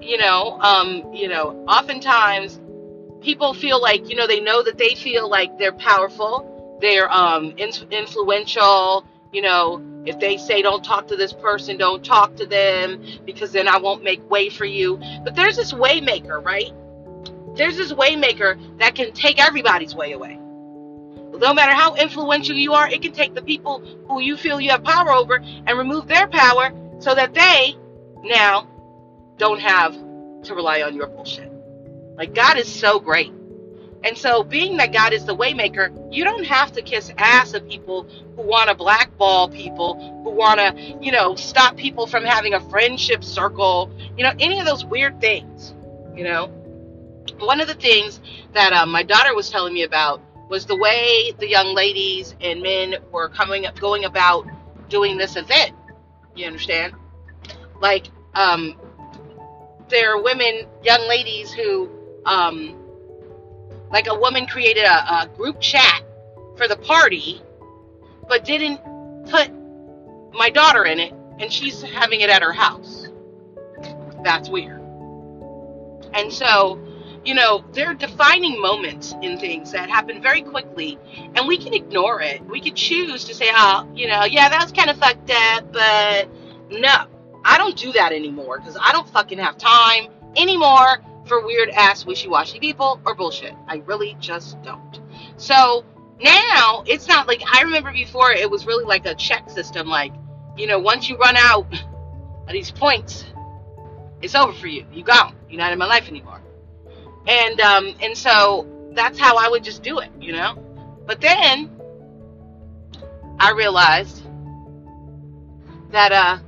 You 0.00 0.16
know, 0.16 0.58
um, 0.60 1.12
you 1.12 1.28
know, 1.28 1.64
oftentimes 1.68 2.58
people 3.20 3.54
feel 3.54 3.80
like 3.80 4.08
you 4.08 4.16
know 4.16 4.26
they 4.26 4.40
know 4.40 4.62
that 4.62 4.78
they 4.78 4.94
feel 4.94 5.28
like 5.28 5.58
they're 5.58 5.72
powerful 5.72 6.78
they're 6.80 7.10
um 7.12 7.52
in- 7.56 7.90
influential 7.90 9.04
you 9.32 9.42
know 9.42 9.82
if 10.06 10.18
they 10.20 10.36
say 10.36 10.62
don't 10.62 10.84
talk 10.84 11.08
to 11.08 11.16
this 11.16 11.32
person 11.32 11.76
don't 11.76 12.04
talk 12.04 12.34
to 12.36 12.46
them 12.46 13.02
because 13.24 13.52
then 13.52 13.68
i 13.68 13.76
won't 13.76 14.02
make 14.02 14.28
way 14.30 14.48
for 14.48 14.64
you. 14.64 14.98
But 15.24 15.34
there's 15.34 15.56
this 15.56 15.72
waymaker 15.72 16.42
right? 16.44 16.72
There's 17.56 17.76
this 17.76 17.92
waymaker 17.92 18.78
that 18.78 18.94
can 18.94 19.12
take 19.12 19.44
everybody's 19.44 19.94
way 19.94 20.12
away. 20.12 20.36
No 20.36 21.52
matter 21.52 21.72
how 21.72 21.94
influential 21.96 22.56
you 22.56 22.72
are 22.72 22.88
it 22.88 23.02
can 23.02 23.12
take 23.12 23.34
the 23.34 23.42
people 23.42 23.80
who 24.08 24.20
you 24.20 24.36
feel 24.36 24.60
you 24.60 24.70
have 24.70 24.84
power 24.84 25.12
over 25.12 25.36
and 25.36 25.76
remove 25.76 26.06
their 26.06 26.26
power 26.28 26.72
so 27.00 27.14
that 27.14 27.34
they 27.34 27.76
now 28.22 28.66
don't 29.36 29.60
have 29.60 29.92
to 30.44 30.54
rely 30.54 30.82
on 30.82 30.94
your 30.94 31.08
bullshit 31.08 31.57
like 32.18 32.34
God 32.34 32.58
is 32.58 32.68
so 32.70 32.98
great. 32.98 33.32
And 34.04 34.16
so, 34.16 34.44
being 34.44 34.76
that 34.76 34.92
God 34.92 35.12
is 35.12 35.24
the 35.24 35.36
waymaker, 35.36 36.14
you 36.14 36.22
don't 36.24 36.44
have 36.44 36.72
to 36.72 36.82
kiss 36.82 37.10
ass 37.18 37.54
of 37.54 37.68
people 37.68 38.06
who 38.36 38.42
want 38.42 38.68
to 38.68 38.74
blackball 38.74 39.48
people, 39.48 40.22
who 40.22 40.30
want 40.30 40.60
to, 40.60 40.98
you 41.00 41.10
know, 41.10 41.34
stop 41.34 41.76
people 41.76 42.06
from 42.06 42.24
having 42.24 42.54
a 42.54 42.60
friendship 42.70 43.24
circle, 43.24 43.90
you 44.16 44.22
know, 44.22 44.32
any 44.38 44.60
of 44.60 44.66
those 44.66 44.84
weird 44.84 45.20
things. 45.20 45.74
You 46.14 46.24
know, 46.24 46.46
one 47.38 47.60
of 47.60 47.66
the 47.66 47.74
things 47.74 48.20
that 48.54 48.72
um, 48.72 48.90
my 48.90 49.02
daughter 49.02 49.34
was 49.34 49.50
telling 49.50 49.74
me 49.74 49.82
about 49.82 50.20
was 50.48 50.66
the 50.66 50.76
way 50.76 51.32
the 51.38 51.48
young 51.48 51.74
ladies 51.74 52.34
and 52.40 52.62
men 52.62 52.96
were 53.10 53.28
coming 53.28 53.66
up, 53.66 53.78
going 53.80 54.04
about 54.04 54.46
doing 54.88 55.16
this 55.16 55.36
event. 55.36 55.72
You 56.36 56.46
understand? 56.46 56.94
Like, 57.80 58.06
um, 58.34 58.76
there 59.88 60.14
are 60.14 60.22
women, 60.22 60.66
young 60.82 61.08
ladies 61.08 61.52
who 61.52 61.97
um, 62.28 62.76
like 63.90 64.06
a 64.06 64.14
woman 64.14 64.46
created 64.46 64.84
a, 64.84 65.22
a 65.22 65.30
group 65.36 65.60
chat 65.60 66.02
for 66.56 66.68
the 66.68 66.76
party, 66.76 67.40
but 68.28 68.44
didn't 68.44 68.80
put 69.28 69.50
my 70.32 70.50
daughter 70.50 70.84
in 70.84 71.00
it, 71.00 71.12
and 71.38 71.52
she's 71.52 71.82
having 71.82 72.20
it 72.20 72.30
at 72.30 72.42
her 72.42 72.52
house. 72.52 73.08
That's 74.22 74.50
weird. 74.50 74.80
And 76.12 76.32
so, 76.32 76.78
you 77.24 77.34
know, 77.34 77.64
there 77.72 77.88
are 77.88 77.94
defining 77.94 78.60
moments 78.60 79.14
in 79.22 79.38
things 79.38 79.72
that 79.72 79.88
happen 79.88 80.20
very 80.20 80.42
quickly, 80.42 80.98
and 81.34 81.46
we 81.46 81.56
can 81.56 81.72
ignore 81.72 82.20
it. 82.20 82.44
We 82.46 82.60
could 82.60 82.74
choose 82.74 83.24
to 83.24 83.34
say, 83.34 83.46
oh, 83.50 83.88
you 83.94 84.08
know, 84.08 84.24
yeah, 84.24 84.48
that 84.48 84.62
was 84.62 84.72
kind 84.72 84.90
of 84.90 84.98
fucked 84.98 85.30
up, 85.30 85.72
but 85.72 86.28
no, 86.70 87.06
I 87.44 87.56
don't 87.56 87.76
do 87.76 87.92
that 87.92 88.12
anymore 88.12 88.58
because 88.58 88.76
I 88.80 88.92
don't 88.92 89.08
fucking 89.08 89.38
have 89.38 89.56
time 89.56 90.08
anymore 90.36 91.02
for 91.28 91.44
weird 91.44 91.68
ass 91.70 92.04
wishy 92.04 92.28
washy 92.28 92.58
people 92.58 93.00
or 93.04 93.14
bullshit. 93.14 93.54
I 93.66 93.76
really 93.86 94.16
just 94.18 94.60
don't. 94.62 95.00
So 95.36 95.84
now 96.20 96.82
it's 96.86 97.06
not 97.06 97.28
like 97.28 97.42
I 97.52 97.62
remember 97.62 97.92
before 97.92 98.32
it 98.32 98.50
was 98.50 98.66
really 98.66 98.84
like 98.84 99.06
a 99.06 99.14
check 99.14 99.48
system. 99.50 99.86
Like, 99.86 100.12
you 100.56 100.66
know, 100.66 100.78
once 100.78 101.08
you 101.08 101.16
run 101.16 101.36
out 101.36 101.66
of 101.72 102.52
these 102.52 102.70
points, 102.70 103.24
it's 104.20 104.34
over 104.34 104.52
for 104.52 104.66
you. 104.66 104.84
You 104.92 105.04
gone. 105.04 105.36
You're 105.48 105.58
not 105.58 105.72
in 105.72 105.78
my 105.78 105.86
life 105.86 106.08
anymore. 106.08 106.40
And 107.26 107.60
um, 107.60 107.94
and 108.00 108.16
so 108.16 108.66
that's 108.92 109.18
how 109.18 109.36
I 109.36 109.48
would 109.48 109.62
just 109.62 109.82
do 109.82 109.98
it, 110.00 110.10
you 110.20 110.32
know. 110.32 110.56
But 111.06 111.20
then 111.20 111.70
I 113.38 113.52
realized 113.52 114.22
that 115.90 116.12
uh, 116.12 116.38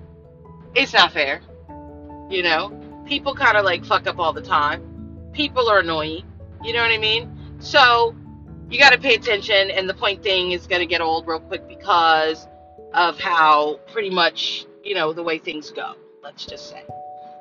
it's 0.74 0.92
not 0.92 1.12
fair. 1.12 1.42
You 2.28 2.42
know, 2.42 2.79
people 3.10 3.34
kind 3.34 3.58
of 3.58 3.64
like 3.64 3.84
fuck 3.84 4.06
up 4.06 4.20
all 4.20 4.32
the 4.32 4.40
time. 4.40 4.80
People 5.32 5.68
are 5.68 5.80
annoying. 5.80 6.24
You 6.62 6.72
know 6.72 6.80
what 6.80 6.92
I 6.92 6.98
mean? 6.98 7.28
So 7.58 8.14
you 8.70 8.78
got 8.78 8.92
to 8.92 8.98
pay 8.98 9.14
attention, 9.16 9.70
and 9.70 9.88
the 9.88 9.94
point 9.94 10.22
thing 10.22 10.52
is 10.52 10.66
going 10.68 10.80
to 10.80 10.86
get 10.86 11.00
old 11.00 11.26
real 11.26 11.40
quick 11.40 11.66
because 11.66 12.46
of 12.94 13.18
how 13.18 13.80
pretty 13.92 14.10
much 14.10 14.64
you 14.84 14.94
know 14.94 15.12
the 15.12 15.22
way 15.22 15.38
things 15.38 15.70
go. 15.70 15.94
Let's 16.22 16.46
just 16.46 16.70
say. 16.70 16.84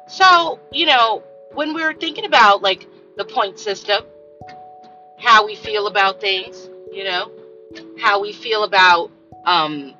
So 0.07 0.59
you 0.71 0.87
know 0.87 1.23
when 1.53 1.73
we're 1.73 1.93
thinking 1.93 2.25
about 2.25 2.63
like 2.63 2.87
the 3.15 3.25
point 3.25 3.59
system, 3.59 4.03
how 5.19 5.45
we 5.45 5.55
feel 5.55 5.85
about 5.85 6.19
things, 6.19 6.67
you 6.91 7.03
know, 7.03 7.31
how 7.99 8.19
we 8.19 8.33
feel 8.33 8.63
about 8.63 9.11
um, 9.45 9.93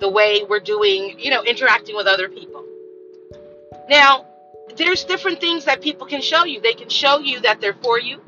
the 0.00 0.08
way 0.08 0.42
we're 0.48 0.60
doing, 0.60 1.16
you 1.20 1.30
know, 1.30 1.44
interacting 1.44 1.94
with 1.94 2.06
other 2.06 2.28
people. 2.28 2.64
Now, 3.88 4.26
there's 4.76 5.04
different 5.04 5.40
things 5.40 5.64
that 5.64 5.80
people 5.80 6.06
can 6.06 6.20
show 6.20 6.44
you. 6.44 6.60
They 6.60 6.74
can 6.74 6.88
show 6.88 7.18
you 7.18 7.40
that 7.40 7.60
they're 7.60 7.76
for 7.82 8.00
you. 8.00 8.20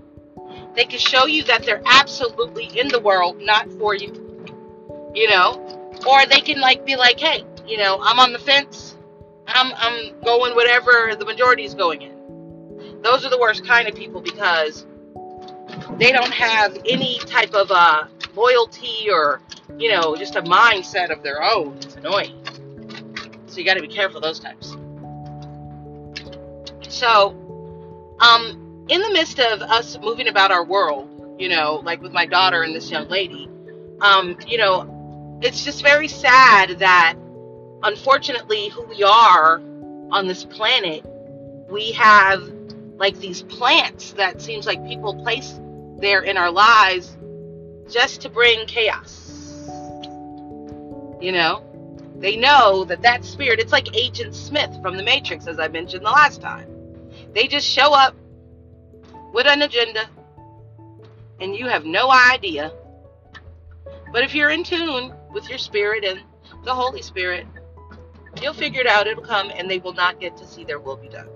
They 0.74 0.84
can 0.84 0.98
show 0.98 1.26
you 1.26 1.42
that 1.44 1.64
they're 1.64 1.82
absolutely 1.86 2.66
in 2.78 2.88
the 2.88 3.00
world, 3.00 3.40
not 3.40 3.70
for 3.72 3.94
you. 3.94 4.12
You 5.14 5.30
know, 5.30 5.90
or 6.06 6.26
they 6.26 6.40
can 6.40 6.60
like 6.60 6.84
be 6.84 6.96
like, 6.96 7.18
hey, 7.18 7.44
you 7.66 7.78
know, 7.78 7.98
I'm 8.02 8.18
on 8.18 8.32
the 8.32 8.38
fence. 8.38 8.96
I'm 9.46 9.72
I'm 9.76 10.20
going 10.22 10.54
whatever 10.54 11.14
the 11.18 11.24
majority 11.24 11.64
is 11.64 11.74
going 11.74 12.02
in. 12.02 13.00
Those 13.02 13.24
are 13.24 13.30
the 13.30 13.38
worst 13.38 13.64
kind 13.66 13.88
of 13.88 13.94
people 13.94 14.20
because 14.20 14.86
they 15.98 16.12
don't 16.12 16.32
have 16.32 16.76
any 16.86 17.18
type 17.20 17.54
of 17.54 17.70
uh, 17.70 18.06
loyalty 18.34 19.08
or 19.10 19.40
you 19.78 19.90
know 19.90 20.16
just 20.16 20.36
a 20.36 20.42
mindset 20.42 21.10
of 21.10 21.22
their 21.22 21.42
own. 21.42 21.76
It's 21.78 21.96
annoying. 21.96 22.34
So 23.46 23.58
you 23.58 23.64
got 23.64 23.74
to 23.74 23.80
be 23.80 23.88
careful 23.88 24.20
those 24.20 24.38
types. 24.38 24.76
So, 26.96 27.36
um, 28.20 28.86
in 28.88 29.02
the 29.02 29.10
midst 29.10 29.38
of 29.38 29.60
us 29.60 29.98
moving 30.00 30.28
about 30.28 30.50
our 30.50 30.64
world, 30.64 31.10
you 31.38 31.50
know, 31.50 31.82
like 31.84 32.00
with 32.00 32.12
my 32.12 32.24
daughter 32.24 32.62
and 32.62 32.74
this 32.74 32.90
young 32.90 33.06
lady, 33.08 33.50
um, 34.00 34.38
you 34.46 34.56
know, 34.56 35.38
it's 35.42 35.62
just 35.62 35.82
very 35.82 36.08
sad 36.08 36.78
that 36.78 37.16
unfortunately 37.82 38.70
who 38.70 38.82
we 38.84 39.02
are 39.02 39.56
on 40.10 40.26
this 40.26 40.46
planet, 40.46 41.04
we 41.68 41.92
have 41.92 42.50
like 42.96 43.18
these 43.18 43.42
plants 43.42 44.12
that 44.12 44.40
seems 44.40 44.66
like 44.66 44.82
people 44.86 45.14
place 45.22 45.60
there 45.98 46.22
in 46.22 46.38
our 46.38 46.50
lives 46.50 47.14
just 47.90 48.22
to 48.22 48.30
bring 48.30 48.64
chaos. 48.64 49.34
You 51.20 51.32
know, 51.32 51.62
they 52.20 52.36
know 52.36 52.86
that 52.86 53.02
that 53.02 53.22
spirit, 53.22 53.60
it's 53.60 53.72
like 53.72 53.94
Agent 53.94 54.34
Smith 54.34 54.74
from 54.80 54.96
the 54.96 55.02
Matrix, 55.02 55.46
as 55.46 55.58
I 55.58 55.68
mentioned 55.68 56.06
the 56.06 56.10
last 56.10 56.40
time. 56.40 56.75
They 57.36 57.48
just 57.48 57.68
show 57.68 57.92
up 57.92 58.16
with 59.34 59.46
an 59.46 59.60
agenda, 59.60 60.08
and 61.38 61.54
you 61.54 61.66
have 61.66 61.84
no 61.84 62.10
idea. 62.10 62.72
But 64.10 64.22
if 64.22 64.34
you're 64.34 64.48
in 64.48 64.64
tune 64.64 65.12
with 65.34 65.46
your 65.50 65.58
spirit 65.58 66.02
and 66.02 66.22
the 66.64 66.74
Holy 66.74 67.02
Spirit, 67.02 67.46
you'll 68.40 68.54
figure 68.54 68.80
it 68.80 68.86
out. 68.86 69.06
It'll 69.06 69.22
come, 69.22 69.52
and 69.54 69.70
they 69.70 69.76
will 69.76 69.92
not 69.92 70.18
get 70.18 70.38
to 70.38 70.46
see 70.46 70.64
their 70.64 70.78
will 70.78 70.96
be 70.96 71.10
done. 71.10 71.28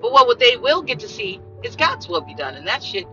But 0.00 0.10
what 0.10 0.40
they 0.40 0.56
will 0.56 0.82
get 0.82 0.98
to 0.98 1.08
see 1.08 1.40
is 1.62 1.76
God's 1.76 2.08
will 2.08 2.22
be 2.22 2.34
done. 2.34 2.56
And 2.56 2.66
that 2.66 2.82
shit 2.82 3.06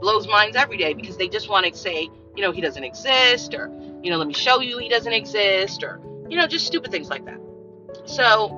blows 0.00 0.28
minds 0.28 0.56
every 0.56 0.76
day 0.76 0.94
because 0.94 1.16
they 1.16 1.26
just 1.26 1.48
want 1.48 1.66
to 1.66 1.76
say, 1.76 2.08
you 2.36 2.42
know, 2.42 2.52
he 2.52 2.60
doesn't 2.60 2.84
exist, 2.84 3.54
or, 3.54 3.72
you 4.04 4.12
know, 4.12 4.18
let 4.18 4.28
me 4.28 4.34
show 4.34 4.60
you 4.60 4.78
he 4.78 4.88
doesn't 4.88 5.12
exist, 5.12 5.82
or, 5.82 6.00
you 6.28 6.36
know, 6.36 6.46
just 6.46 6.64
stupid 6.64 6.92
things 6.92 7.10
like 7.10 7.24
that. 7.24 7.40
So 8.04 8.50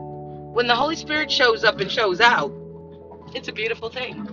when 0.52 0.66
the 0.66 0.76
Holy 0.76 0.96
Spirit 0.96 1.30
shows 1.30 1.64
up 1.64 1.80
and 1.80 1.90
shows 1.90 2.20
out, 2.20 2.52
it's 3.34 3.48
a 3.48 3.52
beautiful 3.52 3.88
thing. 3.88 4.26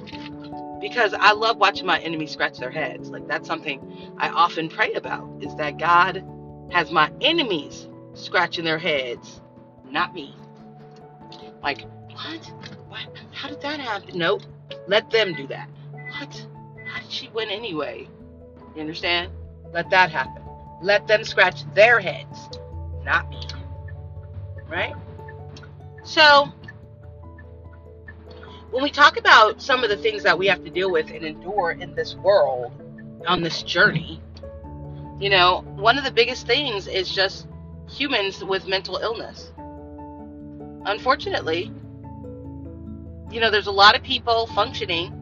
Because 0.81 1.13
I 1.13 1.31
love 1.33 1.57
watching 1.57 1.85
my 1.85 1.99
enemies 1.99 2.31
scratch 2.31 2.57
their 2.57 2.71
heads. 2.71 3.09
Like 3.09 3.27
that's 3.27 3.47
something 3.47 4.13
I 4.17 4.29
often 4.29 4.69
pray 4.69 4.93
about 4.93 5.27
is 5.41 5.55
that 5.55 5.79
God 5.79 6.23
has 6.71 6.91
my 6.91 7.11
enemies 7.21 7.87
scratching 8.13 8.65
their 8.65 8.77
heads, 8.77 9.41
not 9.89 10.13
me. 10.13 10.35
Like, 11.63 11.81
what? 12.11 12.45
What? 12.87 13.07
How 13.31 13.49
did 13.49 13.61
that 13.61 13.79
happen? 13.79 14.17
Nope. 14.17 14.43
Let 14.87 15.09
them 15.09 15.33
do 15.33 15.47
that. 15.47 15.69
What? 15.91 16.47
How 16.85 17.01
did 17.01 17.11
she 17.11 17.29
win 17.29 17.49
anyway? 17.49 18.07
You 18.75 18.81
understand? 18.81 19.31
Let 19.73 19.89
that 19.89 20.11
happen. 20.11 20.43
Let 20.81 21.07
them 21.07 21.23
scratch 21.23 21.63
their 21.73 21.99
heads, 21.99 22.49
not 23.03 23.29
me. 23.29 23.41
Right? 24.69 24.93
So, 26.03 26.49
when 28.75 28.83
we 28.83 28.91
talk 28.91 29.15
about 29.15 29.61
some 29.61 29.85
of 29.85 29.89
the 29.89 29.95
things 29.95 30.21
that 30.23 30.37
we 30.37 30.47
have 30.47 30.61
to 30.65 30.69
deal 30.69 30.91
with 30.91 31.09
and 31.09 31.23
endure 31.23 31.71
in 31.71 31.95
this 31.95 32.13
world, 32.15 32.73
on 33.25 33.41
this 33.41 33.63
journey, 33.63 34.21
you 35.17 35.29
know, 35.29 35.61
one 35.77 35.97
of 35.97 36.03
the 36.03 36.11
biggest 36.11 36.45
things 36.45 36.85
is 36.85 37.09
just 37.09 37.47
humans 37.89 38.43
with 38.43 38.67
mental 38.67 38.97
illness. 38.97 39.53
Unfortunately, 40.85 41.71
you 43.31 43.39
know, 43.39 43.49
there's 43.49 43.67
a 43.67 43.71
lot 43.71 43.95
of 43.95 44.03
people 44.03 44.47
functioning 44.47 45.13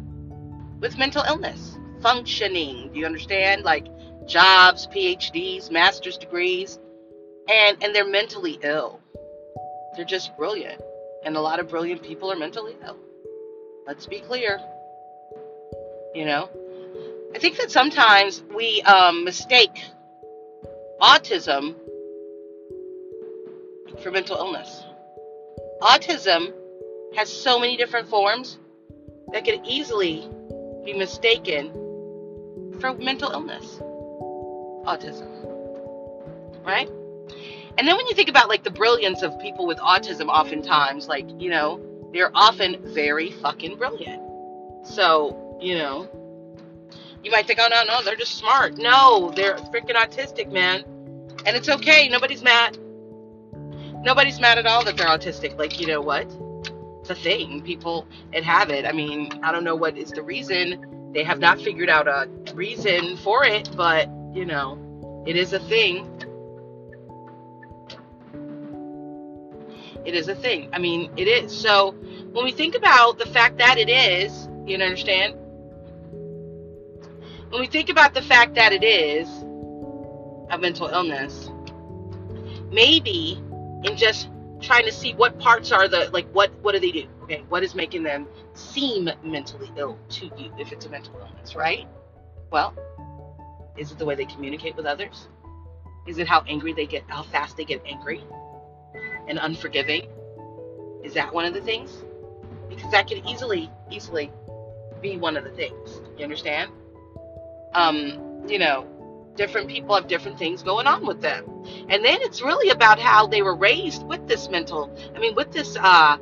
with 0.79 0.97
mental 0.97 1.21
illness. 1.21 1.77
Functioning, 2.01 2.89
do 2.91 2.99
you 2.99 3.05
understand? 3.05 3.63
Like 3.63 3.85
jobs, 4.25 4.87
PhDs, 4.87 5.69
master's 5.69 6.17
degrees, 6.17 6.79
and 7.47 7.77
and 7.83 7.93
they're 7.93 8.03
mentally 8.03 8.57
ill. 8.63 8.99
They're 9.95 10.05
just 10.05 10.35
brilliant. 10.37 10.81
And 11.23 11.37
a 11.37 11.39
lot 11.39 11.59
of 11.59 11.69
brilliant 11.69 12.01
people 12.01 12.31
are 12.31 12.35
mentally 12.35 12.75
ill. 12.83 12.97
Let's 13.85 14.05
be 14.05 14.19
clear. 14.19 14.59
You 16.15 16.25
know? 16.25 16.49
I 17.35 17.39
think 17.39 17.57
that 17.57 17.71
sometimes 17.71 18.43
we 18.55 18.81
um, 18.83 19.23
mistake 19.23 19.81
autism 21.01 21.75
for 24.01 24.11
mental 24.11 24.37
illness. 24.37 24.83
Autism 25.81 26.53
has 27.15 27.31
so 27.31 27.59
many 27.59 27.75
different 27.75 28.07
forms 28.07 28.57
that 29.31 29.43
could 29.45 29.61
easily 29.65 30.29
be 30.85 30.93
mistaken 30.93 31.71
for 32.79 32.93
mental 32.93 33.31
illness, 33.31 33.79
autism. 34.85 35.29
Right? 36.63 36.89
And 37.77 37.87
then 37.87 37.97
when 37.97 38.07
you 38.07 38.13
think 38.13 38.29
about 38.29 38.49
like 38.49 38.63
the 38.63 38.71
brilliance 38.71 39.23
of 39.23 39.37
people 39.39 39.65
with 39.65 39.79
autism, 39.79 40.27
oftentimes, 40.27 41.07
like, 41.07 41.25
you 41.39 41.49
know, 41.49 41.81
they're 42.13 42.31
often 42.33 42.77
very 42.93 43.31
fucking 43.31 43.77
brilliant. 43.77 44.21
So, 44.85 45.57
you 45.61 45.77
know, 45.77 46.09
you 47.23 47.31
might 47.31 47.47
think, 47.47 47.59
oh, 47.61 47.67
no, 47.69 47.83
no, 47.83 48.03
they're 48.03 48.15
just 48.15 48.35
smart. 48.35 48.77
No, 48.77 49.31
they're 49.35 49.55
freaking 49.55 49.95
autistic, 49.95 50.51
man. 50.51 50.83
And 51.45 51.55
it's 51.55 51.69
okay. 51.69 52.07
Nobody's 52.09 52.43
mad. 52.43 52.77
Nobody's 54.03 54.39
mad 54.39 54.57
at 54.57 54.65
all 54.65 54.83
that 54.83 54.97
they're 54.97 55.07
autistic. 55.07 55.57
Like, 55.57 55.79
you 55.79 55.87
know 55.87 56.01
what? 56.01 56.27
it's 57.03 57.09
a 57.09 57.15
thing. 57.15 57.61
People 57.61 58.07
it 58.31 58.45
have 58.45 58.69
it. 58.69 58.85
I 58.85 58.93
mean, 58.93 59.29
I 59.43 59.51
don't 59.51 59.65
know 59.65 59.75
what 59.75 59.97
is 59.97 60.11
the 60.11 60.23
reason. 60.23 61.11
They 61.13 61.23
have 61.25 61.37
not 61.37 61.59
figured 61.61 61.89
out 61.89 62.07
a 62.07 62.29
reason 62.53 63.17
for 63.17 63.43
it, 63.43 63.69
but 63.75 64.07
you 64.33 64.45
know, 64.45 65.23
it 65.27 65.35
is 65.35 65.51
a 65.51 65.59
thing. 65.59 66.12
It 70.05 70.15
is 70.15 70.27
a 70.27 70.35
thing. 70.35 70.69
I 70.73 70.79
mean, 70.79 71.11
it 71.15 71.27
is. 71.27 71.55
So 71.55 71.91
when 72.31 72.43
we 72.43 72.51
think 72.51 72.75
about 72.75 73.19
the 73.19 73.25
fact 73.25 73.57
that 73.57 73.77
it 73.77 73.89
is, 73.89 74.47
you 74.65 74.77
understand? 74.77 75.35
When 77.49 77.61
we 77.61 77.67
think 77.67 77.89
about 77.89 78.13
the 78.13 78.21
fact 78.21 78.55
that 78.55 78.73
it 78.73 78.83
is 78.83 79.27
a 80.49 80.57
mental 80.57 80.87
illness, 80.87 81.49
maybe 82.71 83.41
in 83.83 83.95
just 83.95 84.29
trying 84.61 84.85
to 84.85 84.91
see 84.91 85.13
what 85.13 85.37
parts 85.39 85.71
are 85.71 85.87
the 85.87 86.09
like 86.13 86.27
what 86.31 86.51
what 86.61 86.71
do 86.71 86.79
they 86.79 86.91
do 86.91 87.05
okay 87.21 87.43
what 87.49 87.63
is 87.63 87.75
making 87.75 88.01
them 88.01 88.25
seem 88.53 89.09
mentally 89.23 89.69
ill 89.75 89.99
to 90.09 90.25
you 90.37 90.51
if 90.57 90.71
it's 90.71 90.85
a 90.85 90.89
mental 90.89 91.13
illness 91.19 91.53
right 91.53 91.85
well 92.49 92.73
is 93.77 93.91
it 93.91 93.97
the 93.97 94.05
way 94.05 94.15
they 94.15 94.25
communicate 94.25 94.75
with 94.75 94.85
others 94.85 95.27
is 96.07 96.17
it 96.17 96.27
how 96.27 96.41
angry 96.47 96.71
they 96.71 96.85
get 96.85 97.03
how 97.07 97.21
fast 97.23 97.57
they 97.57 97.65
get 97.65 97.81
angry 97.85 98.23
and 99.27 99.39
unforgiving 99.39 100.07
is 101.03 101.13
that 101.13 101.33
one 101.33 101.45
of 101.45 101.53
the 101.53 101.61
things 101.61 102.03
because 102.69 102.91
that 102.91 103.07
could 103.07 103.21
easily, 103.27 103.69
easily 103.91 104.31
be 105.01 105.17
one 105.17 105.37
of 105.37 105.43
the 105.43 105.51
things. 105.51 106.01
You 106.17 106.23
understand? 106.23 106.71
Um, 107.73 108.45
you 108.47 108.59
know, 108.59 108.87
different 109.35 109.69
people 109.69 109.95
have 109.95 110.07
different 110.07 110.37
things 110.37 110.63
going 110.63 110.87
on 110.87 111.05
with 111.05 111.21
them. 111.21 111.45
And 111.89 112.03
then 112.03 112.17
it's 112.21 112.41
really 112.41 112.69
about 112.69 112.99
how 112.99 113.27
they 113.27 113.41
were 113.41 113.55
raised 113.55 114.05
with 114.07 114.27
this 114.27 114.49
mental, 114.49 114.95
I 115.15 115.19
mean, 115.19 115.35
with 115.35 115.51
this, 115.51 115.75
uh, 115.79 116.17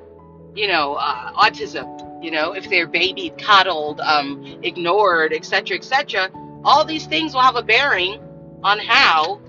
you 0.55 0.67
know, 0.67 0.95
uh, 0.95 1.33
autism, 1.33 2.23
you 2.23 2.31
know, 2.31 2.53
if 2.53 2.69
they're 2.69 2.87
babied, 2.87 3.37
coddled, 3.37 3.99
um, 4.01 4.59
ignored, 4.63 5.33
etc., 5.33 5.77
etc., 5.77 6.29
all 6.63 6.85
these 6.85 7.07
things 7.07 7.33
will 7.33 7.41
have 7.41 7.55
a 7.55 7.63
bearing 7.63 8.21
on 8.63 8.77
how 8.79 9.41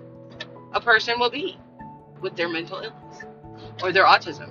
a 0.72 0.80
person 0.80 1.18
will 1.20 1.30
be 1.30 1.58
with 2.20 2.34
their 2.36 2.48
mental 2.48 2.78
illness 2.78 3.24
or 3.82 3.92
their 3.92 4.04
autism. 4.04 4.50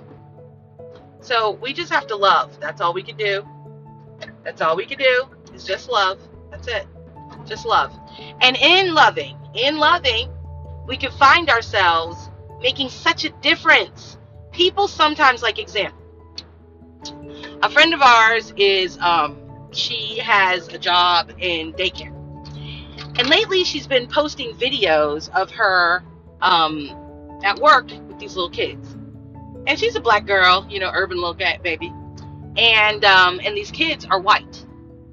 So 1.20 1.52
we 1.52 1.72
just 1.72 1.92
have 1.92 2.06
to 2.08 2.16
love. 2.16 2.58
That's 2.60 2.80
all 2.80 2.92
we 2.92 3.02
can 3.02 3.16
do. 3.16 3.46
That's 4.44 4.60
all 4.60 4.76
we 4.76 4.86
can 4.86 4.98
do 4.98 5.24
is 5.54 5.64
just 5.64 5.88
love. 5.88 6.18
That's 6.50 6.66
it. 6.68 6.86
Just 7.46 7.64
love. 7.64 7.92
And 8.40 8.56
in 8.56 8.94
loving, 8.94 9.38
in 9.54 9.78
loving, 9.78 10.30
we 10.86 10.96
can 10.96 11.12
find 11.12 11.48
ourselves 11.48 12.28
making 12.60 12.88
such 12.88 13.24
a 13.24 13.30
difference. 13.40 14.18
People 14.52 14.88
sometimes 14.88 15.42
like 15.42 15.58
example. 15.58 15.98
A 17.62 17.70
friend 17.70 17.94
of 17.94 18.02
ours 18.02 18.52
is 18.56 18.98
um 18.98 19.38
she 19.72 20.18
has 20.18 20.68
a 20.68 20.78
job 20.78 21.32
in 21.38 21.72
daycare. 21.74 22.12
And 23.18 23.28
lately 23.28 23.64
she's 23.64 23.86
been 23.86 24.08
posting 24.08 24.54
videos 24.56 25.30
of 25.34 25.50
her 25.52 26.02
um 26.40 26.90
at 27.44 27.58
work 27.60 27.90
with 28.08 28.18
these 28.18 28.34
little 28.36 28.50
kids. 28.50 28.96
And 29.66 29.78
she's 29.78 29.96
a 29.96 30.00
black 30.00 30.26
girl, 30.26 30.66
you 30.68 30.80
know, 30.80 30.90
urban 30.92 31.18
little 31.18 31.34
cat 31.34 31.62
baby. 31.62 31.92
And 32.56 33.04
um 33.04 33.40
and 33.44 33.56
these 33.56 33.70
kids 33.70 34.04
are 34.04 34.20
white 34.20 34.64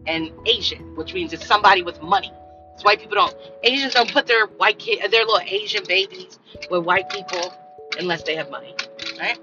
and 0.08 0.32
Asian, 0.46 0.96
which 0.96 1.14
means 1.14 1.34
it's 1.34 1.46
somebody 1.46 1.82
with 1.82 2.02
money. 2.02 2.32
So 2.78 2.84
white 2.84 3.00
people 3.00 3.16
don't 3.16 3.36
Asians 3.64 3.94
don't 3.94 4.12
put 4.12 4.26
their 4.28 4.48
white 4.48 4.80
kid 4.80 5.12
their 5.12 5.26
little 5.26 5.40
Asian 5.40 5.84
babies 5.88 6.40
with 6.70 6.84
white 6.84 7.10
people 7.10 7.54
unless 7.98 8.24
they 8.24 8.36
have 8.36 8.50
money, 8.50 8.76
right? 9.20 9.38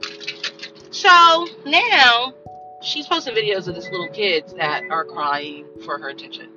So 0.91 1.47
now 1.67 2.33
she's 2.83 3.07
posting 3.07 3.35
videos 3.35 3.69
of 3.69 3.75
these 3.75 3.91
little 3.91 4.09
kids 4.09 4.55
that 4.55 4.85
are 4.91 5.05
crying 5.05 5.67
for 5.85 5.99
her 5.99 6.09
attention. 6.09 6.51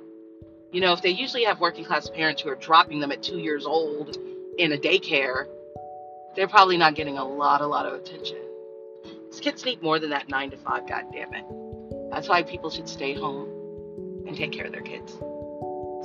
You 0.72 0.80
know, 0.80 0.92
if 0.92 1.02
they 1.02 1.10
usually 1.10 1.44
have 1.44 1.60
working 1.60 1.84
class 1.84 2.08
parents 2.08 2.42
who 2.42 2.48
are 2.48 2.54
dropping 2.54 3.00
them 3.00 3.10
at 3.12 3.22
two 3.22 3.38
years 3.38 3.66
old 3.66 4.16
in 4.58 4.72
a 4.72 4.76
daycare, 4.76 5.46
they're 6.36 6.48
probably 6.48 6.76
not 6.76 6.94
getting 6.94 7.18
a 7.18 7.24
lot, 7.24 7.60
a 7.60 7.66
lot 7.66 7.86
of 7.86 7.94
attention. 7.94 8.38
These 9.30 9.40
kids 9.40 9.64
need 9.64 9.82
more 9.82 9.98
than 9.98 10.10
that 10.10 10.28
nine 10.28 10.50
to 10.50 10.56
five, 10.56 10.88
god 10.88 11.04
damn 11.12 11.32
it. 11.34 11.44
That's 12.10 12.28
why 12.28 12.42
people 12.42 12.70
should 12.70 12.88
stay 12.88 13.14
home 13.14 13.48
and 14.26 14.36
take 14.36 14.52
care 14.52 14.66
of 14.66 14.72
their 14.72 14.82
kids. 14.82 15.18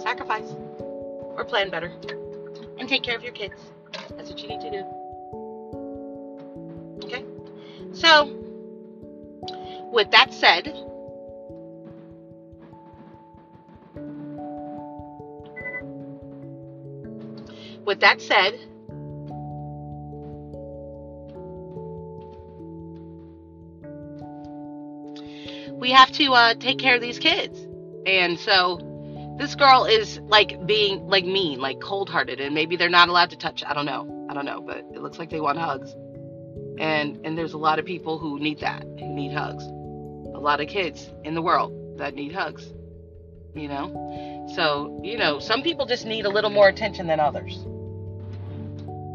Sacrifice 0.02 0.56
or 1.36 1.44
plan 1.46 1.70
better 1.70 1.92
and 2.78 2.88
take 2.88 3.04
care 3.04 3.16
of 3.16 3.24
your 3.24 3.34
kids. 3.34 3.56
That's 4.16 4.30
what 4.30 4.40
you 4.40 4.48
need 4.48 4.62
to 4.62 4.72
do. 4.72 4.84
Okay? 7.06 7.26
So, 7.94 8.26
with 9.92 10.12
that 10.12 10.34
said, 10.34 10.68
with 17.86 18.00
that 18.02 18.22
said, 18.22 18.60
we 25.86 25.92
have 25.92 26.12
to 26.12 26.34
uh, 26.34 26.56
take 26.56 26.80
care 26.80 26.96
of 26.96 27.02
these 27.02 27.20
kids. 27.20 27.60
And 28.08 28.40
so 28.40 28.80
this 29.38 29.54
girl 29.54 29.86
is 29.86 30.20
like 30.22 30.66
being 30.66 31.06
like 31.06 31.26
mean, 31.26 31.60
like 31.60 31.80
cold 31.80 32.10
hearted, 32.10 32.40
and 32.40 32.56
maybe 32.56 32.76
they're 32.76 32.90
not 32.90 33.08
allowed 33.08 33.30
to 33.30 33.38
touch. 33.38 33.64
I 33.64 33.76
don't 33.76 33.86
know. 33.86 34.26
I 34.28 34.34
don't 34.34 34.46
know, 34.46 34.62
but 34.62 34.78
it 34.78 35.00
looks 35.04 35.20
like 35.20 35.30
they 35.30 35.40
want 35.40 35.60
hugs. 35.60 35.92
And 36.80 37.24
and 37.24 37.38
there's 37.38 37.54
a 37.54 37.60
lot 37.60 37.78
of 37.78 37.86
people 37.86 38.18
who 38.18 38.40
need 38.40 38.62
that, 38.62 38.82
who 38.82 39.14
need 39.14 39.32
hugs. 39.32 39.64
A 39.64 40.40
lot 40.40 40.60
of 40.60 40.68
kids 40.68 41.08
in 41.24 41.36
the 41.36 41.42
world 41.44 42.00
that 42.00 42.16
need 42.16 42.34
hugs. 42.34 42.66
You 43.54 43.68
know? 43.68 44.48
So, 44.56 45.00
you 45.04 45.20
know, 45.20 45.38
some 45.38 45.62
people 45.62 45.86
just 45.86 46.08
need 46.08 46.26
a 46.26 46.30
little 46.30 46.50
more 46.50 46.68
attention 46.68 47.06
than 47.06 47.20
others. 47.20 47.56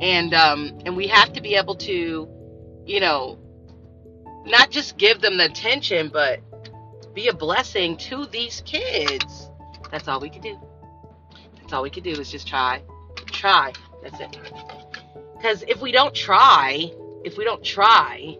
And 0.00 0.32
um 0.34 0.78
and 0.86 0.96
we 0.96 1.08
have 1.08 1.32
to 1.32 1.40
be 1.40 1.56
able 1.56 1.74
to, 1.90 2.28
you 2.86 3.00
know, 3.00 3.40
not 4.46 4.70
just 4.70 4.96
give 4.98 5.20
them 5.20 5.36
the 5.36 5.46
attention, 5.46 6.10
but 6.12 6.40
be 7.14 7.28
a 7.28 7.34
blessing 7.34 7.96
to 7.96 8.26
these 8.26 8.62
kids 8.64 9.50
that's 9.90 10.06
all 10.06 10.20
we 10.20 10.30
can 10.30 10.40
do. 10.40 10.58
That's 11.60 11.72
all 11.72 11.82
we 11.82 11.90
can 11.90 12.02
do 12.02 12.12
is 12.12 12.30
just 12.30 12.46
try. 12.46 12.82
Try. 13.26 13.72
That's 14.02 14.20
it. 14.20 14.38
Because 15.36 15.62
if 15.66 15.80
we 15.80 15.92
don't 15.92 16.14
try, 16.14 16.90
if 17.24 17.36
we 17.36 17.44
don't 17.44 17.64
try, 17.64 18.36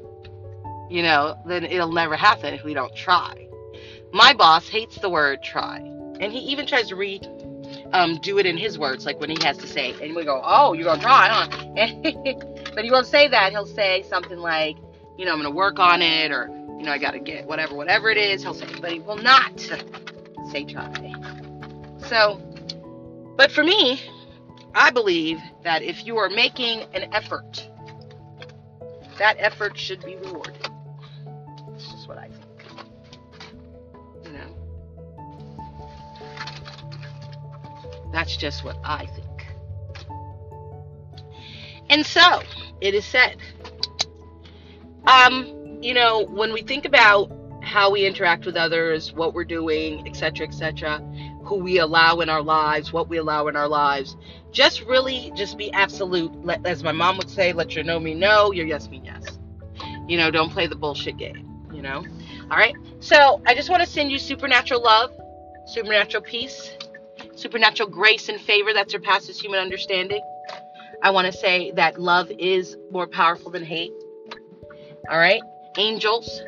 you 0.89 1.03
know, 1.03 1.37
then 1.47 1.65
it'll 1.65 1.93
never 1.93 2.17
happen 2.17 2.55
if 2.55 2.65
we 2.65 2.75
don't 2.75 2.95
try. 2.95 3.49
My 4.13 4.33
boss 4.33 4.69
hates 4.69 4.99
the 4.99 5.11
word 5.11 5.43
try. 5.43 5.79
And 5.79 6.33
he 6.33 6.39
even 6.39 6.67
tries 6.67 6.89
to 6.89 6.97
read 6.97 7.27
um, 7.93 8.19
do 8.19 8.39
it 8.39 8.47
in 8.47 8.57
his 8.57 8.79
words, 8.79 9.07
like 9.07 9.21
when 9.21 9.31
he 9.31 9.43
has 9.45 9.57
to 9.59 9.67
say, 9.67 9.95
and 10.03 10.15
we 10.15 10.25
go, 10.25 10.41
"Oh, 10.45 10.73
you're 10.73 10.85
gonna 10.85 11.01
try, 11.01 11.29
huh?" 11.29 11.47
but 12.75 12.85
he 12.85 12.91
won't 12.91 13.07
say 13.07 13.29
that. 13.29 13.51
He'll 13.51 13.67
say 13.67 14.05
something 14.09 14.39
like, 14.39 14.77
"You 15.17 15.25
know, 15.25 15.33
I'm 15.33 15.39
gonna 15.39 15.51
work 15.51 15.79
on 15.79 16.03
it," 16.03 16.33
or 16.33 16.49
"You 16.81 16.87
know, 16.87 16.93
I 16.93 16.99
gotta 16.99 17.19
get 17.19 17.47
whatever, 17.47 17.75
whatever 17.75 18.09
it 18.09 18.17
is." 18.17 18.43
He'll 18.43 18.55
say, 18.55 18.67
but 18.81 18.91
he 18.91 19.01
will 19.01 19.19
not 19.19 19.61
say 20.51 20.65
try. 20.65 20.91
So, 22.09 22.41
but 23.37 23.53
for 23.53 23.63
me, 23.63 24.01
I 24.75 24.91
believe 24.91 25.39
that 25.63 25.83
if 25.83 26.07
you 26.07 26.17
are 26.17 26.31
making 26.31 26.85
an 26.95 27.13
effort, 27.13 27.69
that 29.19 29.37
effort 29.39 29.77
should 29.77 30.03
be 30.03 30.17
rewarded. 30.17 30.71
That's 31.69 31.87
just 31.93 32.09
what 32.09 32.17
I 32.17 32.29
think. 32.29 32.65
You 34.25 34.33
know? 34.33 34.55
That's 38.11 38.39
just 38.39 38.65
what 38.65 38.79
I 38.83 39.05
think. 39.05 39.27
And 41.91 42.07
so, 42.07 42.43
it 42.81 42.95
is 42.95 43.05
said. 43.05 43.37
Um, 45.07 45.60
you 45.81 45.95
know, 45.95 46.27
when 46.27 46.53
we 46.53 46.63
think 46.63 46.85
about 46.85 47.31
how 47.63 47.91
we 47.91 48.07
interact 48.07 48.47
with 48.47 48.57
others, 48.57 49.13
what 49.13 49.35
we're 49.35 49.45
doing, 49.45 50.07
etc., 50.07 50.47
etc., 50.47 50.99
who 51.45 51.57
we 51.57 51.79
allow 51.79 52.21
in 52.21 52.29
our 52.29 52.43
lives, 52.43 52.93
what 52.93 53.09
we 53.09 53.17
allow 53.19 53.49
in 53.49 53.57
our 53.57 53.69
lives. 53.69 54.17
Just 54.51 54.83
really 54.83 55.33
just 55.35 55.59
be 55.59 55.73
absolute. 55.73 56.33
Let, 56.45 56.65
as 56.67 56.83
my 56.83 56.93
mom 56.93 57.17
would 57.19 57.31
say, 57.31 57.53
let 57.53 57.75
your 57.75 57.85
no 57.85 58.01
mean 58.01 58.19
no, 58.19 58.53
your 58.53 58.67
yes 58.67 58.89
mean 58.89 59.05
yes. 59.05 59.39
You 60.09 60.17
know, 60.17 60.31
don't 60.31 60.51
play 60.51 60.67
the 60.67 60.77
bullshit 60.77 61.17
game, 61.17 61.67
you 61.73 61.83
know? 61.83 62.05
All 62.51 62.57
right? 62.57 62.75
So 63.01 63.41
I 63.47 63.55
just 63.55 63.71
want 63.71 63.83
to 63.83 63.89
send 63.89 64.11
you 64.11 64.19
supernatural 64.19 64.83
love, 64.83 65.13
supernatural 65.67 66.23
peace, 66.23 66.73
supernatural 67.35 67.89
grace 67.89 68.29
and 68.29 68.41
favor 68.41 68.73
that 68.73 68.91
surpasses 68.91 69.41
human 69.41 69.61
understanding. 69.61 70.21
I 71.03 71.11
want 71.11 71.27
to 71.27 71.33
say 71.33 71.71
that 71.73 72.01
love 72.01 72.31
is 72.39 72.77
more 72.91 73.07
powerful 73.07 73.51
than 73.51 73.65
hate. 73.65 73.93
All 75.11 75.19
right? 75.19 75.41
Angels, 75.79 76.43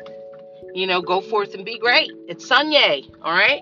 you 0.73 0.87
know, 0.87 1.01
go 1.01 1.21
forth 1.21 1.53
and 1.53 1.65
be 1.65 1.79
great. 1.79 2.11
It's 2.27 2.47
Sunday, 2.47 3.03
all 3.21 3.33
right? 3.33 3.61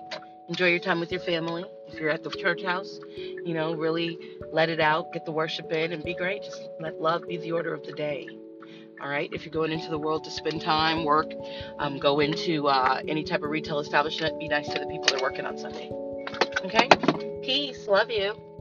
enjoy 0.52 0.68
your 0.68 0.78
time 0.78 1.00
with 1.00 1.10
your 1.10 1.20
family. 1.20 1.64
If 1.88 1.98
you're 1.98 2.10
at 2.10 2.22
the 2.22 2.30
church 2.30 2.62
house, 2.62 3.00
you 3.16 3.54
know, 3.54 3.74
really 3.74 4.18
let 4.52 4.68
it 4.68 4.80
out, 4.80 5.10
get 5.12 5.24
the 5.24 5.32
worship 5.32 5.72
in, 5.72 5.92
and 5.92 6.04
be 6.04 6.14
great. 6.14 6.42
Just 6.42 6.68
let 6.78 7.00
love 7.00 7.26
be 7.26 7.38
the 7.38 7.52
order 7.52 7.72
of 7.72 7.84
the 7.84 7.92
day. 7.92 8.28
All 9.00 9.08
right. 9.08 9.30
If 9.32 9.44
you're 9.44 9.52
going 9.52 9.72
into 9.72 9.88
the 9.88 9.98
world 9.98 10.24
to 10.24 10.30
spend 10.30 10.60
time, 10.60 11.04
work, 11.04 11.32
um, 11.78 11.98
go 11.98 12.20
into 12.20 12.68
uh, 12.68 13.00
any 13.08 13.24
type 13.24 13.42
of 13.42 13.50
retail 13.50 13.78
establishment, 13.80 14.38
be 14.38 14.48
nice 14.48 14.68
to 14.68 14.78
the 14.78 14.86
people 14.86 15.06
that 15.06 15.20
are 15.20 15.22
working 15.22 15.46
on 15.46 15.56
Sunday. 15.56 15.90
Okay. 16.64 16.88
Peace. 17.42 17.86
Love 17.88 18.10
you. 18.10 18.51